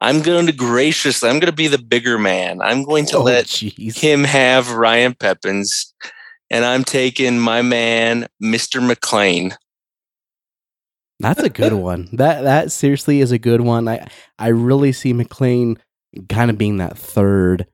I'm 0.00 0.22
going 0.22 0.46
to 0.46 0.52
graciously, 0.52 1.28
I'm 1.28 1.40
going 1.40 1.50
to 1.50 1.56
be 1.56 1.66
the 1.68 1.78
bigger 1.78 2.18
man. 2.18 2.60
I'm 2.62 2.84
going 2.84 3.04
to 3.06 3.18
Oh, 3.18 3.22
let 3.24 3.46
jeez. 3.46 3.98
him 3.98 4.24
have 4.24 4.72
Ryan 4.72 5.14
Peppins, 5.14 5.92
and 6.50 6.64
I'm 6.64 6.84
taking 6.84 7.38
my 7.38 7.62
man, 7.62 8.28
Mr. 8.42 8.84
McLean. 8.86 9.54
That's 11.20 11.42
a 11.42 11.48
good 11.50 11.72
one. 11.72 12.08
That 12.12 12.42
that 12.42 12.70
seriously 12.72 13.20
is 13.20 13.32
a 13.32 13.38
good 13.38 13.60
one. 13.60 13.88
I 13.88 14.06
I 14.38 14.48
really 14.48 14.92
see 14.92 15.12
McLean 15.12 15.78
kind 16.28 16.50
of 16.50 16.56
being 16.58 16.76
that 16.78 16.96
third, 16.96 17.66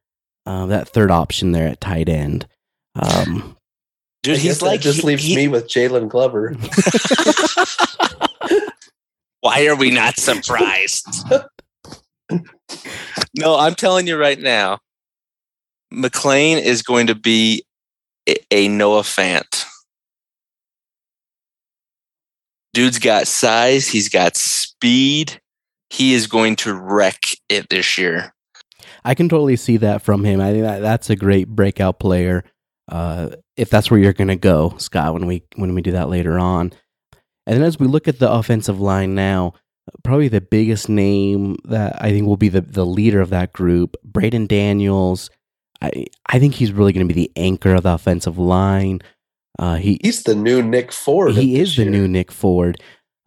uh, 0.47 0.67
that 0.67 0.89
third 0.89 1.11
option 1.11 1.53
there 1.53 1.69
at 1.69 1.81
tight 1.81 2.09
end. 2.09 2.47
Um, 2.95 3.57
Dude, 4.23 4.39
he's 4.39 4.63
like 4.63 4.81
just 4.81 5.01
he- 5.03 5.07
leaves 5.07 5.23
he- 5.25 5.37
me 5.37 5.49
with 5.49 5.69
Jalen 5.69 6.09
Glover. 6.09 6.55
Why 9.41 9.67
are 9.67 9.77
we 9.77 9.91
not 9.91 10.17
surprised? 10.17 11.07
no, 13.37 13.57
I'm 13.59 13.75
telling 13.75 14.07
you 14.07 14.17
right 14.17 14.41
now, 14.41 14.79
McLean 15.91 16.57
is 16.59 16.81
going 16.81 17.09
to 17.09 17.15
be 17.15 17.65
a, 18.27 18.37
a 18.51 18.69
Noah 18.69 19.03
Fant. 19.03 19.64
Dude's 22.75 22.99
got 22.99 23.29
size, 23.29 23.89
he's 23.89 24.09
got 24.09 24.37
speed. 24.37 25.41
He 25.91 26.13
is 26.13 26.27
going 26.27 26.57
to 26.57 26.75
wreck 26.75 27.23
it 27.49 27.69
this 27.71 27.97
year. 27.97 28.35
I 29.05 29.15
can 29.15 29.29
totally 29.29 29.55
see 29.55 29.77
that 29.77 30.03
from 30.03 30.25
him. 30.25 30.41
I 30.41 30.51
think 30.51 30.65
that 30.65 30.81
that's 30.81 31.09
a 31.09 31.15
great 31.15 31.49
breakout 31.49 32.01
player. 32.01 32.43
Uh, 32.91 33.31
if 33.57 33.71
that's 33.71 33.91
where 33.91 34.01
you're 34.01 34.13
going 34.13 34.29
to 34.29 34.37
go, 34.37 34.75
Scott, 34.79 35.15
when 35.15 35.27
we 35.27 35.45
when 35.55 35.75
we 35.75 35.83
do 35.83 35.93
that 35.93 36.09
later 36.09 36.39
on. 36.39 36.73
And 37.47 37.57
then 37.57 37.63
as 37.63 37.79
we 37.79 37.87
look 37.87 38.09
at 38.09 38.19
the 38.19 38.31
offensive 38.31 38.81
line 38.81 39.15
now, 39.15 39.53
probably 40.03 40.29
the 40.29 40.41
biggest 40.41 40.89
name 40.89 41.57
that 41.65 42.03
I 42.03 42.11
think 42.11 42.27
will 42.27 42.37
be 42.37 42.49
the 42.49 42.63
the 42.63 42.85
leader 42.85 43.21
of 43.21 43.31
that 43.31 43.53
group, 43.53 43.97
Braeden 44.03 44.47
Daniels. 44.47 45.31
I 45.81 46.07
I 46.27 46.41
think 46.41 46.55
he's 46.55 46.73
really 46.73 46.93
going 46.93 47.07
to 47.07 47.15
be 47.15 47.21
the 47.21 47.33
anchor 47.37 47.75
of 47.75 47.85
the 47.85 47.95
offensive 47.95 48.37
line. 48.37 49.01
Uh, 49.59 49.77
he 49.77 49.99
He's 50.03 50.23
the 50.23 50.35
new 50.35 50.63
Nick 50.63 50.93
Ford. 50.93 51.35
he 51.35 51.61
is 51.61 51.77
the 51.77 51.83
year. 51.83 51.91
new 51.91 52.09
Nick 52.09 52.33
Ford. 52.33 52.81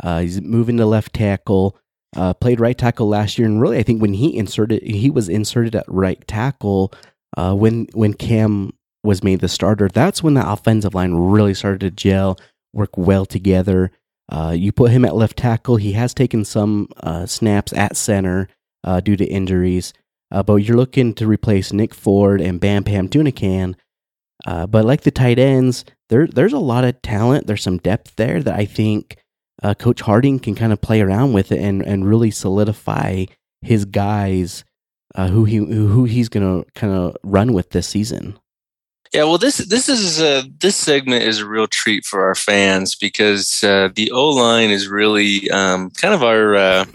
Uh, 0.03 0.19
he's 0.19 0.41
moving 0.41 0.77
to 0.77 0.85
left 0.85 1.13
tackle. 1.13 1.77
Uh, 2.15 2.33
played 2.33 2.59
right 2.59 2.77
tackle 2.77 3.07
last 3.07 3.37
year, 3.37 3.47
and 3.47 3.61
really, 3.61 3.77
I 3.77 3.83
think 3.83 4.01
when 4.01 4.13
he 4.13 4.35
inserted, 4.37 4.81
he 4.83 5.09
was 5.09 5.29
inserted 5.29 5.75
at 5.75 5.85
right 5.87 6.25
tackle 6.27 6.93
uh, 7.35 7.53
when 7.53 7.87
when 7.93 8.13
Cam 8.13 8.73
was 9.03 9.23
made 9.23 9.39
the 9.41 9.47
starter. 9.49 9.87
That's 9.87 10.23
when 10.23 10.33
the 10.33 10.49
offensive 10.49 10.93
line 10.93 11.13
really 11.13 11.53
started 11.53 11.81
to 11.81 11.91
gel, 11.91 12.37
work 12.73 12.97
well 12.97 13.25
together. 13.25 13.91
Uh, 14.29 14.53
you 14.55 14.71
put 14.71 14.91
him 14.91 15.05
at 15.05 15.15
left 15.15 15.37
tackle. 15.37 15.77
He 15.77 15.93
has 15.93 16.13
taken 16.13 16.43
some 16.43 16.89
uh, 17.01 17.25
snaps 17.25 17.71
at 17.73 17.95
center 17.95 18.49
uh, 18.83 18.99
due 18.99 19.15
to 19.15 19.25
injuries, 19.25 19.93
uh, 20.31 20.43
but 20.43 20.55
you're 20.55 20.77
looking 20.77 21.13
to 21.15 21.27
replace 21.27 21.71
Nick 21.71 21.93
Ford 21.93 22.41
and 22.41 22.59
Bam 22.59 22.83
Pam 22.83 23.07
Tunican. 23.09 23.75
Uh, 24.45 24.67
but 24.67 24.85
like 24.85 25.01
the 25.01 25.11
tight 25.11 25.39
ends, 25.39 25.85
there 26.09 26.27
there's 26.27 26.53
a 26.53 26.59
lot 26.59 26.83
of 26.83 27.01
talent. 27.01 27.47
There's 27.47 27.63
some 27.63 27.77
depth 27.77 28.15
there 28.15 28.41
that 28.41 28.55
I 28.55 28.65
think 28.65 29.17
uh, 29.63 29.73
Coach 29.73 30.01
Harding 30.01 30.39
can 30.39 30.55
kind 30.55 30.73
of 30.73 30.81
play 30.81 31.01
around 31.01 31.33
with 31.33 31.51
it 31.51 31.59
and 31.59 31.81
and 31.81 32.07
really 32.07 32.31
solidify 32.31 33.25
his 33.61 33.85
guys 33.85 34.63
uh, 35.15 35.27
who 35.27 35.45
he 35.45 35.57
who 35.57 36.05
he's 36.05 36.29
gonna 36.29 36.63
kind 36.75 36.93
of 36.93 37.17
run 37.23 37.53
with 37.53 37.71
this 37.71 37.87
season. 37.87 38.37
Yeah, 39.13 39.23
well, 39.23 39.37
this 39.37 39.57
this 39.57 39.89
is 39.89 40.21
uh, 40.21 40.43
this 40.59 40.75
segment 40.75 41.23
is 41.23 41.39
a 41.39 41.47
real 41.47 41.67
treat 41.67 42.05
for 42.05 42.25
our 42.25 42.35
fans 42.35 42.95
because 42.95 43.63
uh, 43.63 43.89
the 43.95 44.11
O 44.11 44.29
line 44.29 44.69
is 44.69 44.87
really 44.87 45.49
um, 45.49 45.89
kind 45.91 46.13
of 46.13 46.23
our 46.23 46.55
uh, 46.55 46.85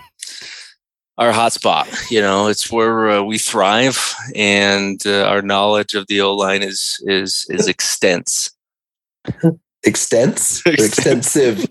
our 1.19 1.33
hotspot. 1.33 2.11
You 2.11 2.21
know, 2.21 2.49
it's 2.49 2.71
where 2.71 3.11
uh, 3.11 3.23
we 3.23 3.39
thrive, 3.39 4.15
and 4.35 5.01
uh, 5.07 5.25
our 5.25 5.43
knowledge 5.43 5.95
of 5.95 6.07
the 6.07 6.21
O 6.21 6.35
line 6.35 6.63
is 6.63 7.03
is 7.07 7.47
is 7.49 7.67
extense. 7.67 8.51
Extense 9.85 10.63
or 10.67 10.73
extensive. 10.73 11.67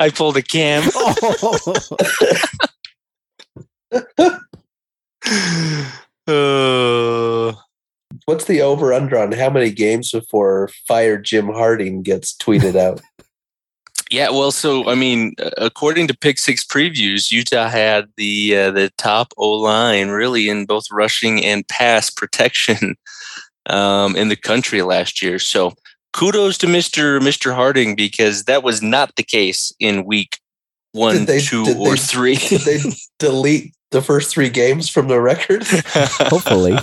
I 0.00 0.10
pulled 0.10 0.36
a 0.36 0.42
cam. 0.42 0.88
Uh, 0.94 1.14
What's 8.24 8.44
the 8.44 8.60
over 8.60 8.92
under 8.92 9.18
on 9.18 9.32
how 9.32 9.50
many 9.50 9.70
games 9.70 10.10
before 10.10 10.70
fire 10.86 11.18
Jim 11.18 11.48
Harding 11.48 12.02
gets 12.02 12.36
tweeted 12.36 12.76
out? 12.76 13.00
Yeah, 14.10 14.30
well, 14.30 14.52
so 14.52 14.88
I 14.88 14.94
mean, 14.94 15.34
uh, 15.38 15.50
according 15.58 16.08
to 16.08 16.16
Pick 16.16 16.38
Six 16.38 16.64
previews, 16.64 17.30
Utah 17.30 17.68
had 17.68 18.08
the 18.16 18.56
uh, 18.56 18.70
the 18.70 18.90
top 18.96 19.34
O 19.36 19.50
line 19.50 20.08
really 20.08 20.48
in 20.48 20.64
both 20.64 20.84
rushing 20.90 21.44
and 21.44 21.66
pass 21.68 22.08
protection 22.08 22.96
um, 23.66 24.16
in 24.16 24.28
the 24.28 24.36
country 24.36 24.82
last 24.82 25.20
year. 25.20 25.38
So 25.38 25.74
kudos 26.12 26.58
to 26.58 26.66
Mister 26.66 27.20
Mister 27.20 27.52
Harding 27.54 27.94
because 27.96 28.44
that 28.44 28.62
was 28.62 28.82
not 28.82 29.16
the 29.16 29.22
case 29.22 29.72
in 29.78 30.04
week 30.04 30.38
one, 30.92 31.16
Did 31.18 31.26
they- 31.26 31.40
two, 31.40 31.64
or 31.78 31.94
they- 31.94 32.00
three. 32.00 32.34
Did 32.48 32.60
they 32.62 32.78
delete 33.18 33.74
the 33.90 34.02
first 34.02 34.30
three 34.32 34.48
games 34.50 34.88
from 34.88 35.08
the 35.08 35.20
record? 35.20 35.62
Hopefully, 35.66 36.76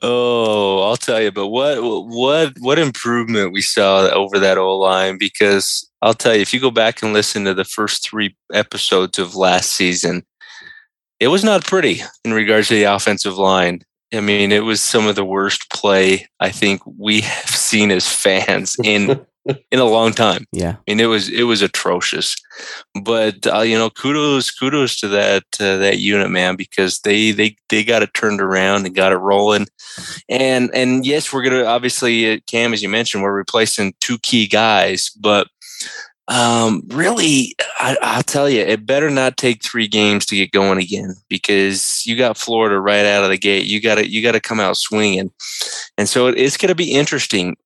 Oh, 0.00 0.82
I'll 0.88 0.96
tell 0.96 1.20
you, 1.20 1.32
but 1.32 1.48
what 1.48 1.78
what 1.82 2.52
what 2.60 2.78
improvement 2.78 3.52
we 3.52 3.62
saw 3.62 4.08
over 4.10 4.38
that 4.38 4.56
O 4.56 4.76
line 4.78 5.18
because 5.18 5.90
I'll 6.02 6.14
tell 6.14 6.36
you, 6.36 6.40
if 6.40 6.54
you 6.54 6.60
go 6.60 6.70
back 6.70 7.02
and 7.02 7.12
listen 7.12 7.44
to 7.44 7.52
the 7.54 7.64
first 7.64 8.08
three 8.08 8.36
episodes 8.52 9.18
of 9.18 9.34
last 9.34 9.72
season, 9.72 10.22
it 11.18 11.28
was 11.28 11.42
not 11.42 11.64
pretty 11.66 12.00
in 12.24 12.32
regards 12.32 12.68
to 12.68 12.74
the 12.74 12.84
offensive 12.84 13.36
line. 13.38 13.80
I 14.12 14.20
mean, 14.20 14.52
it 14.52 14.64
was 14.64 14.80
some 14.80 15.06
of 15.06 15.16
the 15.16 15.24
worst 15.24 15.70
play 15.70 16.26
I 16.40 16.50
think 16.50 16.82
we 16.86 17.20
have 17.22 17.50
seen 17.50 17.90
as 17.90 18.08
fans 18.08 18.76
in 18.82 19.20
in 19.70 19.78
a 19.78 19.84
long 19.84 20.12
time. 20.12 20.44
yeah. 20.52 20.76
I 20.76 20.78
mean, 20.86 21.00
it 21.00 21.06
was 21.06 21.28
it 21.28 21.44
was 21.44 21.62
atrocious, 21.62 22.36
but 23.02 23.46
uh, 23.46 23.60
you 23.60 23.76
know, 23.76 23.90
kudos 23.90 24.50
kudos 24.50 24.98
to 25.00 25.08
that 25.08 25.44
uh, 25.60 25.78
that 25.78 25.98
unit, 25.98 26.30
man, 26.30 26.56
because 26.56 27.00
they 27.00 27.30
they 27.30 27.56
they 27.68 27.84
got 27.84 28.02
it 28.02 28.14
turned 28.14 28.40
around 28.40 28.86
and 28.86 28.94
got 28.94 29.12
it 29.12 29.16
rolling, 29.16 29.66
and 30.28 30.70
and 30.74 31.06
yes, 31.06 31.32
we're 31.32 31.42
gonna 31.42 31.64
obviously 31.64 32.32
uh, 32.32 32.38
Cam, 32.46 32.72
as 32.72 32.82
you 32.82 32.88
mentioned, 32.88 33.22
we're 33.22 33.36
replacing 33.36 33.94
two 34.00 34.18
key 34.18 34.46
guys, 34.46 35.10
but 35.18 35.48
um, 36.28 36.82
really, 36.88 37.54
I, 37.78 37.96
I'll 38.02 38.22
tell 38.22 38.50
you, 38.50 38.60
it 38.60 38.84
better 38.84 39.08
not 39.10 39.38
take 39.38 39.62
three 39.62 39.88
games 39.88 40.26
to 40.26 40.36
get 40.36 40.52
going 40.52 40.78
again 40.78 41.14
because 41.28 42.02
you 42.04 42.16
got 42.16 42.36
Florida 42.36 42.78
right 42.78 43.06
out 43.06 43.24
of 43.24 43.30
the 43.30 43.38
gate. 43.38 43.66
You 43.66 43.80
got 43.80 43.96
to 43.96 44.08
you 44.08 44.22
got 44.22 44.32
to 44.32 44.40
come 44.40 44.60
out 44.60 44.76
swinging, 44.76 45.30
and 45.96 46.08
so 46.08 46.26
it, 46.26 46.38
it's 46.38 46.58
going 46.58 46.68
to 46.68 46.74
be 46.74 46.92
interesting 46.92 47.56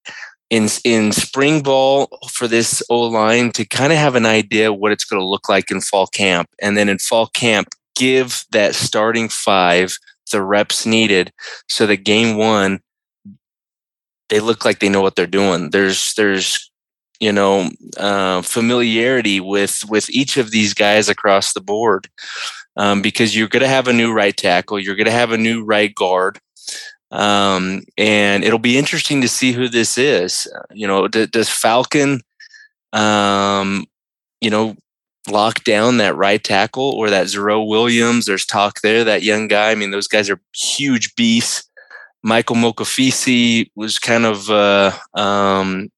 in 0.49 0.69
in 0.85 1.11
spring 1.11 1.63
ball 1.63 2.09
for 2.31 2.47
this 2.47 2.83
O 2.89 3.01
line 3.01 3.51
to 3.53 3.65
kind 3.65 3.93
of 3.93 3.99
have 3.99 4.15
an 4.15 4.27
idea 4.27 4.73
what 4.73 4.93
it's 4.93 5.05
going 5.05 5.21
to 5.21 5.27
look 5.27 5.49
like 5.49 5.71
in 5.71 5.81
fall 5.81 6.07
camp, 6.07 6.49
and 6.61 6.77
then 6.77 6.89
in 6.89 6.99
fall 6.99 7.27
camp 7.27 7.69
give 7.97 8.45
that 8.53 8.75
starting 8.75 9.29
five 9.29 9.97
the 10.31 10.43
reps 10.43 10.87
needed 10.87 11.31
so 11.69 11.87
that 11.87 11.99
game 12.05 12.39
one 12.39 12.81
they 14.31 14.41
look 14.41 14.65
like 14.65 14.79
they 14.79 14.89
know 14.89 15.03
what 15.03 15.15
they're 15.15 15.27
doing. 15.27 15.69
There's 15.71 16.15
there's 16.15 16.72
you 17.23 17.33
know 17.33 17.71
uh, 17.99 18.43
familiarity 18.43 19.39
with 19.39 19.85
with 19.89 20.11
each 20.11 20.37
of 20.37 20.51
these 20.51 20.75
guys 20.75 21.09
across 21.09 21.53
the 21.53 21.61
board 21.61 22.09
um, 22.77 23.01
because 23.01 23.37
you're 23.37 23.49
going 23.49 23.63
to 23.63 23.69
have 23.69 23.87
a 23.89 23.93
new 23.93 24.13
right 24.13 24.37
tackle, 24.37 24.79
you're 24.79 24.97
going 24.97 25.07
to 25.07 25.13
have 25.13 25.33
a 25.33 25.39
new 25.39 25.65
right 25.65 25.95
guard. 25.95 26.39
Um, 27.13 27.83
and 27.97 28.43
it'll 28.43 28.59
be 28.59 28.79
interesting 28.79 29.21
to 29.21 29.29
see 29.29 29.53
who 29.53 29.69
this 29.69 29.99
is. 29.99 30.51
You 30.73 30.87
know, 30.87 31.07
d- 31.09 31.27
does 31.27 31.49
Falcon, 31.49 32.23
um, 32.93 33.85
you 34.41 34.51
know, 34.51 34.75
lock 35.31 35.63
down 35.63 35.99
that 35.99 36.17
right 36.17 36.43
tackle 36.43 36.91
or 36.93 37.11
that 37.11 37.29
Zero 37.29 37.63
Williams? 37.63 38.25
There's 38.25 38.47
talk 38.47 38.81
there, 38.81 39.05
that 39.05 39.23
young 39.23 39.47
guy. 39.47 39.71
I 39.71 39.75
mean, 39.75 39.91
those 39.91 40.09
guys 40.09 40.31
are 40.31 40.41
huge 40.55 41.15
beasts. 41.15 41.69
Michael 42.25 42.57
Mokofisi 42.57 43.71
was 43.77 43.99
kind 43.99 44.25
of, 44.25 44.49
uh, 44.49 44.93
um, 45.15 45.91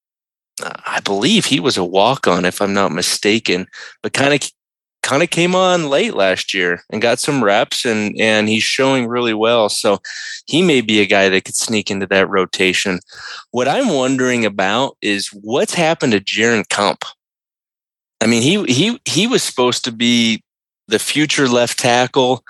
I 0.63 1.01
believe 1.01 1.47
he 1.47 1.61
was 1.61 1.77
a 1.77 1.85
walk 1.85 2.29
on, 2.29 2.45
if 2.45 2.63
I'm 2.63 2.75
not 2.75 2.93
mistaken, 2.93 3.67
but 4.03 4.13
kind 4.13 4.35
of 4.35 4.49
kind 5.05 5.23
of 5.23 5.29
came 5.29 5.55
on 5.55 5.91
late 5.91 6.15
last 6.15 6.55
year 6.55 6.83
and 6.91 7.03
got 7.03 7.19
some 7.19 7.45
reps 7.45 7.85
and 7.85 8.19
and 8.19 8.49
he's 8.49 8.63
showing 8.63 9.07
really 9.07 9.35
well. 9.35 9.69
So 9.69 10.01
he 10.47 10.63
may 10.63 10.81
be 10.81 11.01
a 11.01 11.07
guy 11.07 11.29
that 11.29 11.45
could 11.45 11.57
sneak 11.57 11.91
into 11.91 12.07
that 12.07 12.29
rotation. 12.29 13.01
What 13.51 13.69
i'm 13.69 13.89
wondering 13.89 14.45
about 14.47 14.97
is 15.03 15.29
what's 15.29 15.75
happened 15.75 16.13
to 16.13 16.21
Jaren 16.21 16.69
Kump? 16.69 17.05
I 18.23 18.27
mean 18.27 18.43
he 18.43 18.65
he 18.73 18.99
he 19.05 19.27
was 19.27 19.43
supposed 19.43 19.85
to 19.85 19.93
be 19.93 20.43
the 20.89 20.99
future 20.99 21.49
left 21.49 21.79
tackle 21.79 22.43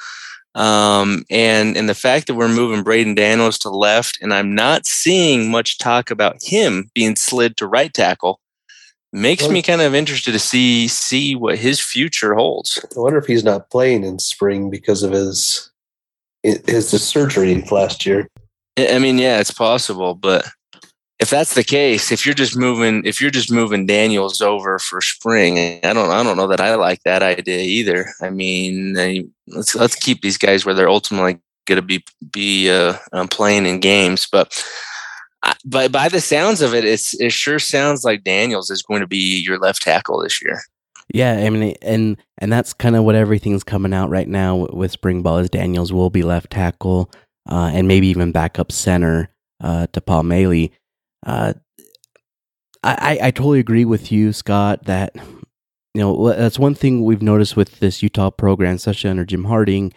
Um, 0.55 1.25
and 1.31 1.77
and 1.77 1.89
the 1.89 1.95
fact 1.95 2.27
that 2.29 2.35
we're 2.35 2.49
moving 2.49 2.85
Braeden 2.85 3.17
Daniels 3.17 3.59
to 3.61 3.71
left, 3.71 4.19
and 4.23 4.33
I'm 4.33 4.55
not 4.55 4.87
seeing 4.87 5.51
much 5.51 5.79
talk 5.79 6.11
about 6.11 6.43
him 6.43 6.91
being 6.95 7.17
slid 7.17 7.57
to 7.57 7.67
right 7.67 7.93
tackle, 7.93 8.41
makes 9.13 9.49
me 9.49 9.63
kind 9.63 9.81
of 9.81 9.95
interested 9.95 10.33
to 10.33 10.39
see 10.39 10.87
see 10.87 11.35
what 11.35 11.59
his 11.59 11.81
future 11.81 12.35
holds. 12.35 12.85
I 12.97 13.01
wonder 13.01 13.19
if 13.19 13.27
he's 13.27 13.45
not 13.45 13.71
playing 13.71 14.05
in 14.05 14.19
spring 14.19 14.71
because 14.71 15.03
of 15.03 15.11
his 15.11 15.73
his, 16.43 16.91
his 16.91 17.03
surgery 17.03 17.61
last 17.71 18.07
year. 18.07 18.29
I 18.77 18.95
I 18.95 18.99
mean, 18.99 19.19
yeah, 19.19 19.41
it's 19.41 19.53
possible, 19.53 20.15
but 20.15 20.47
if 21.21 21.31
that's 21.31 21.55
the 21.55 21.65
case, 21.65 22.11
if 22.11 22.27
you're 22.27 22.35
just 22.35 22.57
moving, 22.57 23.05
if 23.05 23.21
you're 23.21 23.31
just 23.31 23.51
moving 23.51 23.87
Daniels 23.87 24.41
over 24.41 24.79
for 24.79 25.01
spring, 25.01 25.59
I 25.85 25.93
don't, 25.93 26.11
I 26.11 26.23
don't 26.23 26.37
know 26.37 26.49
that 26.49 26.61
I 26.61 26.75
like 26.75 27.03
that 27.05 27.23
idea 27.23 27.61
either. 27.61 28.07
I 28.21 28.31
mean, 28.31 28.95
let's 29.49 29.75
let's 29.75 29.95
keep 29.95 30.23
these 30.23 30.39
guys 30.39 30.67
where 30.67 30.75
they're 30.75 30.89
ultimately 30.89 31.39
going 31.67 31.77
to 31.77 31.83
be 31.83 32.05
be 32.33 32.71
uh, 32.71 32.97
um, 33.13 33.29
playing 33.29 33.67
in 33.67 33.81
games. 33.81 34.27
But 34.31 34.65
by 35.65 35.89
by 35.89 36.09
the 36.09 36.21
sounds 36.21 36.63
of 36.63 36.75
it, 36.75 36.85
it's 36.85 37.19
it 37.21 37.33
sure 37.33 37.59
sounds 37.59 38.05
like 38.05 38.25
Daniels 38.25 38.71
is 38.71 38.83
going 38.83 39.01
to 39.01 39.07
be 39.07 39.43
your 39.43 39.59
left 39.59 39.83
tackle 39.83 40.21
this 40.23 40.43
year. 40.43 40.61
Yeah, 41.13 41.45
I 41.45 41.51
mean, 41.51 41.77
and 41.83 42.17
and 42.39 42.53
that's 42.53 42.73
kind 42.73 42.97
of 42.97 43.05
what 43.05 43.15
everything's 43.15 43.65
coming 43.65 43.95
out 43.95 44.11
right 44.11 44.29
now 44.29 44.67
with 44.73 44.91
spring 44.91 45.23
ball. 45.23 45.39
Is 45.39 45.51
Daniels 45.51 45.93
will 45.93 46.11
be 46.11 46.23
left 46.23 46.51
tackle, 46.51 47.11
uh, 47.49 47.71
and 47.73 47.87
maybe 47.87 48.09
even 48.09 48.33
backup 48.33 48.73
center 48.73 49.31
uh, 49.61 49.87
to 49.93 50.01
Paul 50.01 50.25
Maile. 50.25 50.71
Uh, 51.25 51.55
I, 52.83 53.19
I 53.23 53.31
totally 53.31 53.61
agree 53.61 53.87
with 53.87 54.13
you, 54.13 54.33
Scott. 54.33 54.85
That 54.85 55.15
you 55.17 56.01
know 56.03 56.33
that's 56.35 56.59
one 56.59 56.75
thing 56.75 57.03
we've 57.03 57.23
noticed 57.23 57.57
with 57.57 57.81
this 57.81 58.03
Utah 58.03 58.31
program, 58.31 58.75
especially 58.75 59.11
under 59.11 59.25
Jim 59.25 59.45
Harding, 59.45 59.93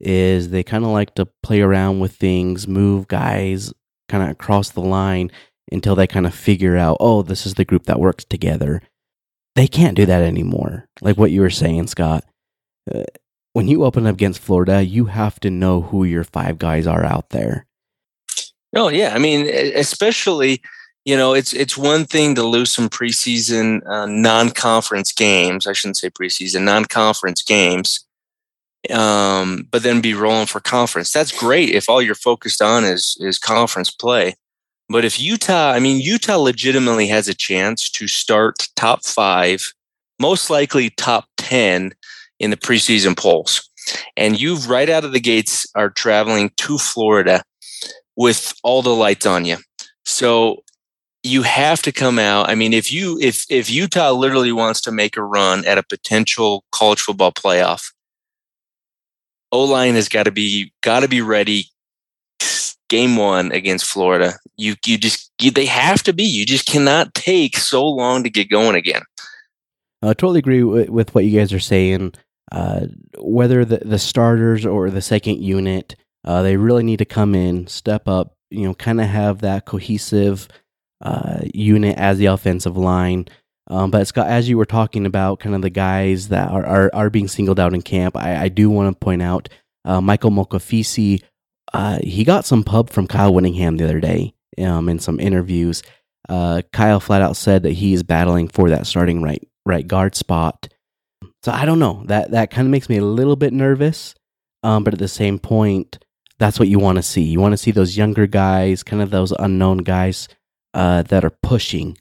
is 0.00 0.50
they 0.50 0.62
kind 0.62 0.84
of 0.84 0.90
like 0.90 1.14
to 1.14 1.26
play 1.42 1.60
around 1.60 2.00
with 2.00 2.16
things, 2.16 2.66
move 2.66 3.06
guys 3.06 3.72
kind 4.08 4.24
of 4.24 4.30
across 4.30 4.70
the 4.70 4.80
line 4.80 5.30
until 5.70 5.94
they 5.94 6.06
kind 6.06 6.26
of 6.26 6.34
figure 6.34 6.76
out, 6.76 6.96
oh, 7.00 7.22
this 7.22 7.46
is 7.46 7.54
the 7.54 7.64
group 7.64 7.84
that 7.84 8.00
works 8.00 8.24
together 8.24 8.82
they 9.54 9.66
can't 9.66 9.96
do 9.96 10.06
that 10.06 10.22
anymore. 10.22 10.88
Like 11.00 11.16
what 11.16 11.30
you 11.30 11.40
were 11.40 11.50
saying, 11.50 11.88
Scott. 11.88 12.24
Uh, 12.92 13.04
when 13.52 13.68
you 13.68 13.84
open 13.84 14.06
up 14.06 14.14
against 14.14 14.40
Florida, 14.40 14.82
you 14.82 15.06
have 15.06 15.38
to 15.40 15.50
know 15.50 15.82
who 15.82 16.04
your 16.04 16.24
five 16.24 16.58
guys 16.58 16.86
are 16.86 17.04
out 17.04 17.30
there. 17.30 17.66
Oh 18.74 18.88
yeah, 18.88 19.12
I 19.14 19.18
mean, 19.18 19.48
especially 19.74 20.62
you 21.04 21.16
know, 21.16 21.34
it's 21.34 21.52
it's 21.52 21.76
one 21.76 22.04
thing 22.04 22.34
to 22.36 22.44
lose 22.44 22.72
some 22.72 22.88
preseason 22.88 23.84
uh, 23.88 24.06
non-conference 24.06 25.12
games. 25.12 25.66
I 25.66 25.72
shouldn't 25.72 25.96
say 25.96 26.10
preseason 26.10 26.62
non-conference 26.62 27.42
games, 27.42 28.06
um, 28.90 29.66
but 29.70 29.82
then 29.82 30.00
be 30.00 30.14
rolling 30.14 30.46
for 30.46 30.60
conference. 30.60 31.12
That's 31.12 31.36
great 31.36 31.70
if 31.70 31.88
all 31.88 32.00
you're 32.00 32.14
focused 32.14 32.62
on 32.62 32.84
is 32.84 33.16
is 33.20 33.38
conference 33.38 33.90
play. 33.90 34.34
But 34.88 35.04
if 35.04 35.20
Utah, 35.20 35.72
I 35.72 35.80
mean, 35.80 36.00
Utah 36.00 36.36
legitimately 36.36 37.08
has 37.08 37.26
a 37.26 37.34
chance 37.34 37.90
to 37.90 38.06
start 38.06 38.68
top 38.76 39.04
five, 39.04 39.72
most 40.20 40.50
likely 40.50 40.90
top 40.90 41.26
ten 41.36 41.92
in 42.38 42.50
the 42.50 42.56
preseason 42.56 43.16
polls, 43.16 43.68
and 44.16 44.40
you 44.40 44.56
right 44.56 44.88
out 44.88 45.04
of 45.04 45.12
the 45.12 45.20
gates 45.20 45.66
are 45.74 45.90
traveling 45.90 46.50
to 46.58 46.78
Florida 46.78 47.42
with 48.16 48.54
all 48.62 48.82
the 48.82 48.94
lights 48.94 49.26
on 49.26 49.44
you. 49.44 49.58
So 50.04 50.62
you 51.22 51.42
have 51.42 51.82
to 51.82 51.92
come 51.92 52.18
out. 52.18 52.48
I 52.48 52.54
mean, 52.54 52.72
if 52.72 52.92
you 52.92 53.18
if 53.20 53.46
if 53.48 53.70
Utah 53.70 54.10
literally 54.10 54.52
wants 54.52 54.80
to 54.82 54.92
make 54.92 55.16
a 55.16 55.22
run 55.22 55.64
at 55.66 55.78
a 55.78 55.82
potential 55.82 56.64
college 56.72 57.00
football 57.00 57.32
playoff, 57.32 57.92
O 59.52 59.64
line 59.64 59.94
has 59.94 60.08
got 60.08 60.24
to 60.24 60.32
be 60.32 60.72
got 60.82 61.00
to 61.00 61.08
be 61.08 61.20
ready. 61.20 61.66
Game 62.88 63.16
one 63.16 63.52
against 63.52 63.86
Florida, 63.86 64.34
you 64.58 64.74
you 64.84 64.98
just 64.98 65.32
you, 65.40 65.50
they 65.50 65.64
have 65.64 66.02
to 66.02 66.12
be. 66.12 66.24
You 66.24 66.44
just 66.44 66.66
cannot 66.66 67.14
take 67.14 67.56
so 67.56 67.86
long 67.86 68.22
to 68.22 68.28
get 68.28 68.50
going 68.50 68.74
again. 68.74 69.00
I 70.02 70.08
totally 70.08 70.40
agree 70.40 70.62
with, 70.62 70.90
with 70.90 71.14
what 71.14 71.24
you 71.24 71.38
guys 71.38 71.54
are 71.54 71.60
saying. 71.60 72.14
Uh, 72.50 72.88
whether 73.18 73.64
the, 73.64 73.78
the 73.78 73.98
starters 73.98 74.66
or 74.66 74.90
the 74.90 75.00
second 75.00 75.40
unit, 75.40 75.96
uh, 76.24 76.42
they 76.42 76.56
really 76.56 76.82
need 76.82 76.98
to 76.98 77.04
come 77.04 77.34
in, 77.34 77.66
step 77.66 78.08
up, 78.08 78.34
you 78.50 78.62
know, 78.62 78.74
kind 78.74 79.00
of 79.00 79.08
have 79.08 79.40
that 79.40 79.66
cohesive 79.66 80.48
uh, 81.00 81.40
unit 81.52 81.96
as 81.98 82.18
the 82.18 82.26
offensive 82.26 82.76
line. 82.76 83.26
Um, 83.68 83.90
but 83.90 84.06
Scott, 84.06 84.28
as 84.28 84.48
you 84.48 84.58
were 84.58 84.66
talking 84.66 85.06
about, 85.06 85.40
kind 85.40 85.54
of 85.54 85.62
the 85.62 85.70
guys 85.70 86.28
that 86.28 86.50
are 86.50 86.64
are, 86.64 86.90
are 86.94 87.10
being 87.10 87.28
singled 87.28 87.60
out 87.60 87.74
in 87.74 87.82
camp, 87.82 88.16
I, 88.16 88.42
I 88.44 88.48
do 88.48 88.70
want 88.70 88.94
to 88.94 89.04
point 89.04 89.22
out 89.22 89.48
uh, 89.84 90.00
Michael 90.00 90.30
Mokofisi. 90.30 91.22
Uh, 91.72 91.98
he 92.02 92.24
got 92.24 92.44
some 92.44 92.64
pub 92.64 92.90
from 92.90 93.06
Kyle 93.06 93.32
Whittingham 93.32 93.76
the 93.76 93.84
other 93.84 94.00
day 94.00 94.34
um, 94.58 94.88
in 94.88 94.98
some 94.98 95.18
interviews. 95.18 95.82
Uh, 96.28 96.62
Kyle 96.72 97.00
flat 97.00 97.22
out 97.22 97.36
said 97.36 97.62
that 97.62 97.72
he 97.72 97.92
is 97.92 98.02
battling 98.02 98.48
for 98.48 98.68
that 98.70 98.86
starting 98.86 99.22
right 99.22 99.46
right 99.64 99.86
guard 99.86 100.14
spot. 100.14 100.68
So 101.42 101.50
I 101.50 101.64
don't 101.64 101.78
know 101.78 102.04
that 102.06 102.32
that 102.32 102.50
kind 102.50 102.66
of 102.66 102.70
makes 102.70 102.88
me 102.88 102.98
a 102.98 103.04
little 103.04 103.36
bit 103.36 103.52
nervous. 103.52 104.14
Um, 104.62 104.84
but 104.84 104.92
at 104.92 105.00
the 105.00 105.08
same 105.08 105.38
point, 105.38 105.98
that's 106.38 106.58
what 106.58 106.68
you 106.68 106.78
want 106.78 106.96
to 106.96 107.02
see. 107.02 107.22
You 107.22 107.40
want 107.40 107.52
to 107.52 107.58
see 107.58 107.70
those 107.70 107.96
younger 107.96 108.26
guys, 108.26 108.82
kind 108.82 109.02
of 109.02 109.10
those 109.10 109.32
unknown 109.32 109.78
guys 109.78 110.28
uh, 110.74 111.02
that 111.02 111.24
are 111.24 111.30
pushing 111.42 111.98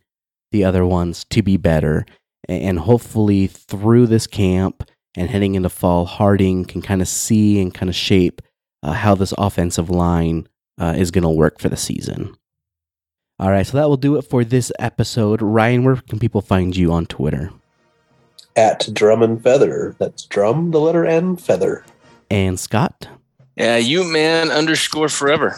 the 0.51 0.63
other 0.63 0.85
ones 0.85 1.25
to 1.25 1.41
be 1.41 1.57
better. 1.57 2.05
And 2.47 2.79
hopefully, 2.79 3.47
through 3.47 4.07
this 4.07 4.27
camp 4.27 4.89
and 5.15 5.29
heading 5.29 5.55
into 5.55 5.69
fall, 5.69 6.05
Harding 6.05 6.65
can 6.65 6.81
kind 6.81 7.01
of 7.01 7.07
see 7.07 7.61
and 7.61 7.73
kind 7.73 7.89
of 7.89 7.95
shape 7.95 8.41
uh, 8.83 8.93
how 8.93 9.15
this 9.15 9.33
offensive 9.37 9.89
line 9.89 10.47
uh, 10.79 10.95
is 10.97 11.11
going 11.11 11.23
to 11.23 11.29
work 11.29 11.59
for 11.59 11.69
the 11.69 11.77
season. 11.77 12.35
All 13.39 13.49
right, 13.49 13.65
so 13.65 13.77
that 13.77 13.89
will 13.89 13.97
do 13.97 14.17
it 14.17 14.23
for 14.23 14.43
this 14.43 14.71
episode. 14.77 15.41
Ryan, 15.41 15.83
where 15.83 15.95
can 15.95 16.19
people 16.19 16.41
find 16.41 16.75
you 16.75 16.91
on 16.91 17.05
Twitter? 17.05 17.51
At 18.55 18.89
Drum 18.93 19.23
and 19.23 19.41
Feather. 19.41 19.95
That's 19.97 20.25
drum, 20.25 20.71
the 20.71 20.79
letter 20.79 21.05
N, 21.05 21.37
feather. 21.37 21.85
And 22.29 22.59
Scott? 22.59 23.07
Yeah, 23.61 23.77
you 23.77 24.03
man 24.03 24.49
underscore 24.49 25.07
forever. 25.07 25.55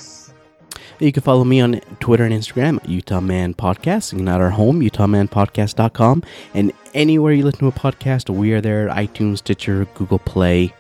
You 0.99 1.13
can 1.13 1.23
follow 1.23 1.45
me 1.45 1.61
on 1.61 1.79
Twitter 2.01 2.25
and 2.25 2.33
Instagram 2.33 2.83
at 2.83 2.89
Utah 2.89 3.21
Man 3.21 3.53
Podcast 3.53 4.11
and 4.11 4.27
at 4.27 4.41
our 4.41 4.49
home, 4.49 4.81
utahmanpodcast.com. 4.81 6.23
And 6.53 6.73
anywhere 6.93 7.31
you 7.31 7.45
listen 7.45 7.61
to 7.61 7.67
a 7.67 7.71
podcast, 7.71 8.29
we 8.29 8.51
are 8.51 8.59
there 8.59 8.89
at 8.89 8.97
iTunes, 8.97 9.37
Stitcher, 9.37 9.85
Google 9.93 10.19
Play. 10.19 10.73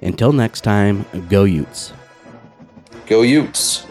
Until 0.00 0.30
next 0.30 0.60
time, 0.60 1.04
go 1.28 1.42
Utes. 1.42 1.92
Go 3.06 3.22
Utes. 3.22 3.84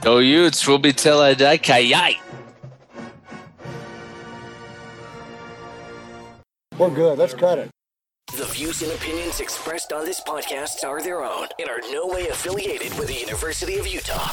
Go 0.00 0.16
Utes, 0.16 0.66
we'll 0.66 0.78
be 0.78 0.94
till 0.94 1.20
I 1.20 1.34
die. 1.34 1.58
Kayai. 1.58 2.16
We're 6.78 6.88
good. 6.88 7.18
Let's 7.18 7.34
cut 7.34 7.58
it. 7.58 7.70
The 8.36 8.44
views 8.44 8.82
and 8.82 8.92
opinions 8.92 9.40
expressed 9.40 9.92
on 9.92 10.04
this 10.04 10.20
podcast 10.20 10.84
are 10.84 11.02
their 11.02 11.24
own 11.24 11.48
and 11.58 11.68
are 11.68 11.80
no 11.90 12.06
way 12.06 12.28
affiliated 12.28 12.96
with 12.98 13.08
the 13.08 13.14
University 13.14 13.78
of 13.78 13.86
Utah. 13.86 14.32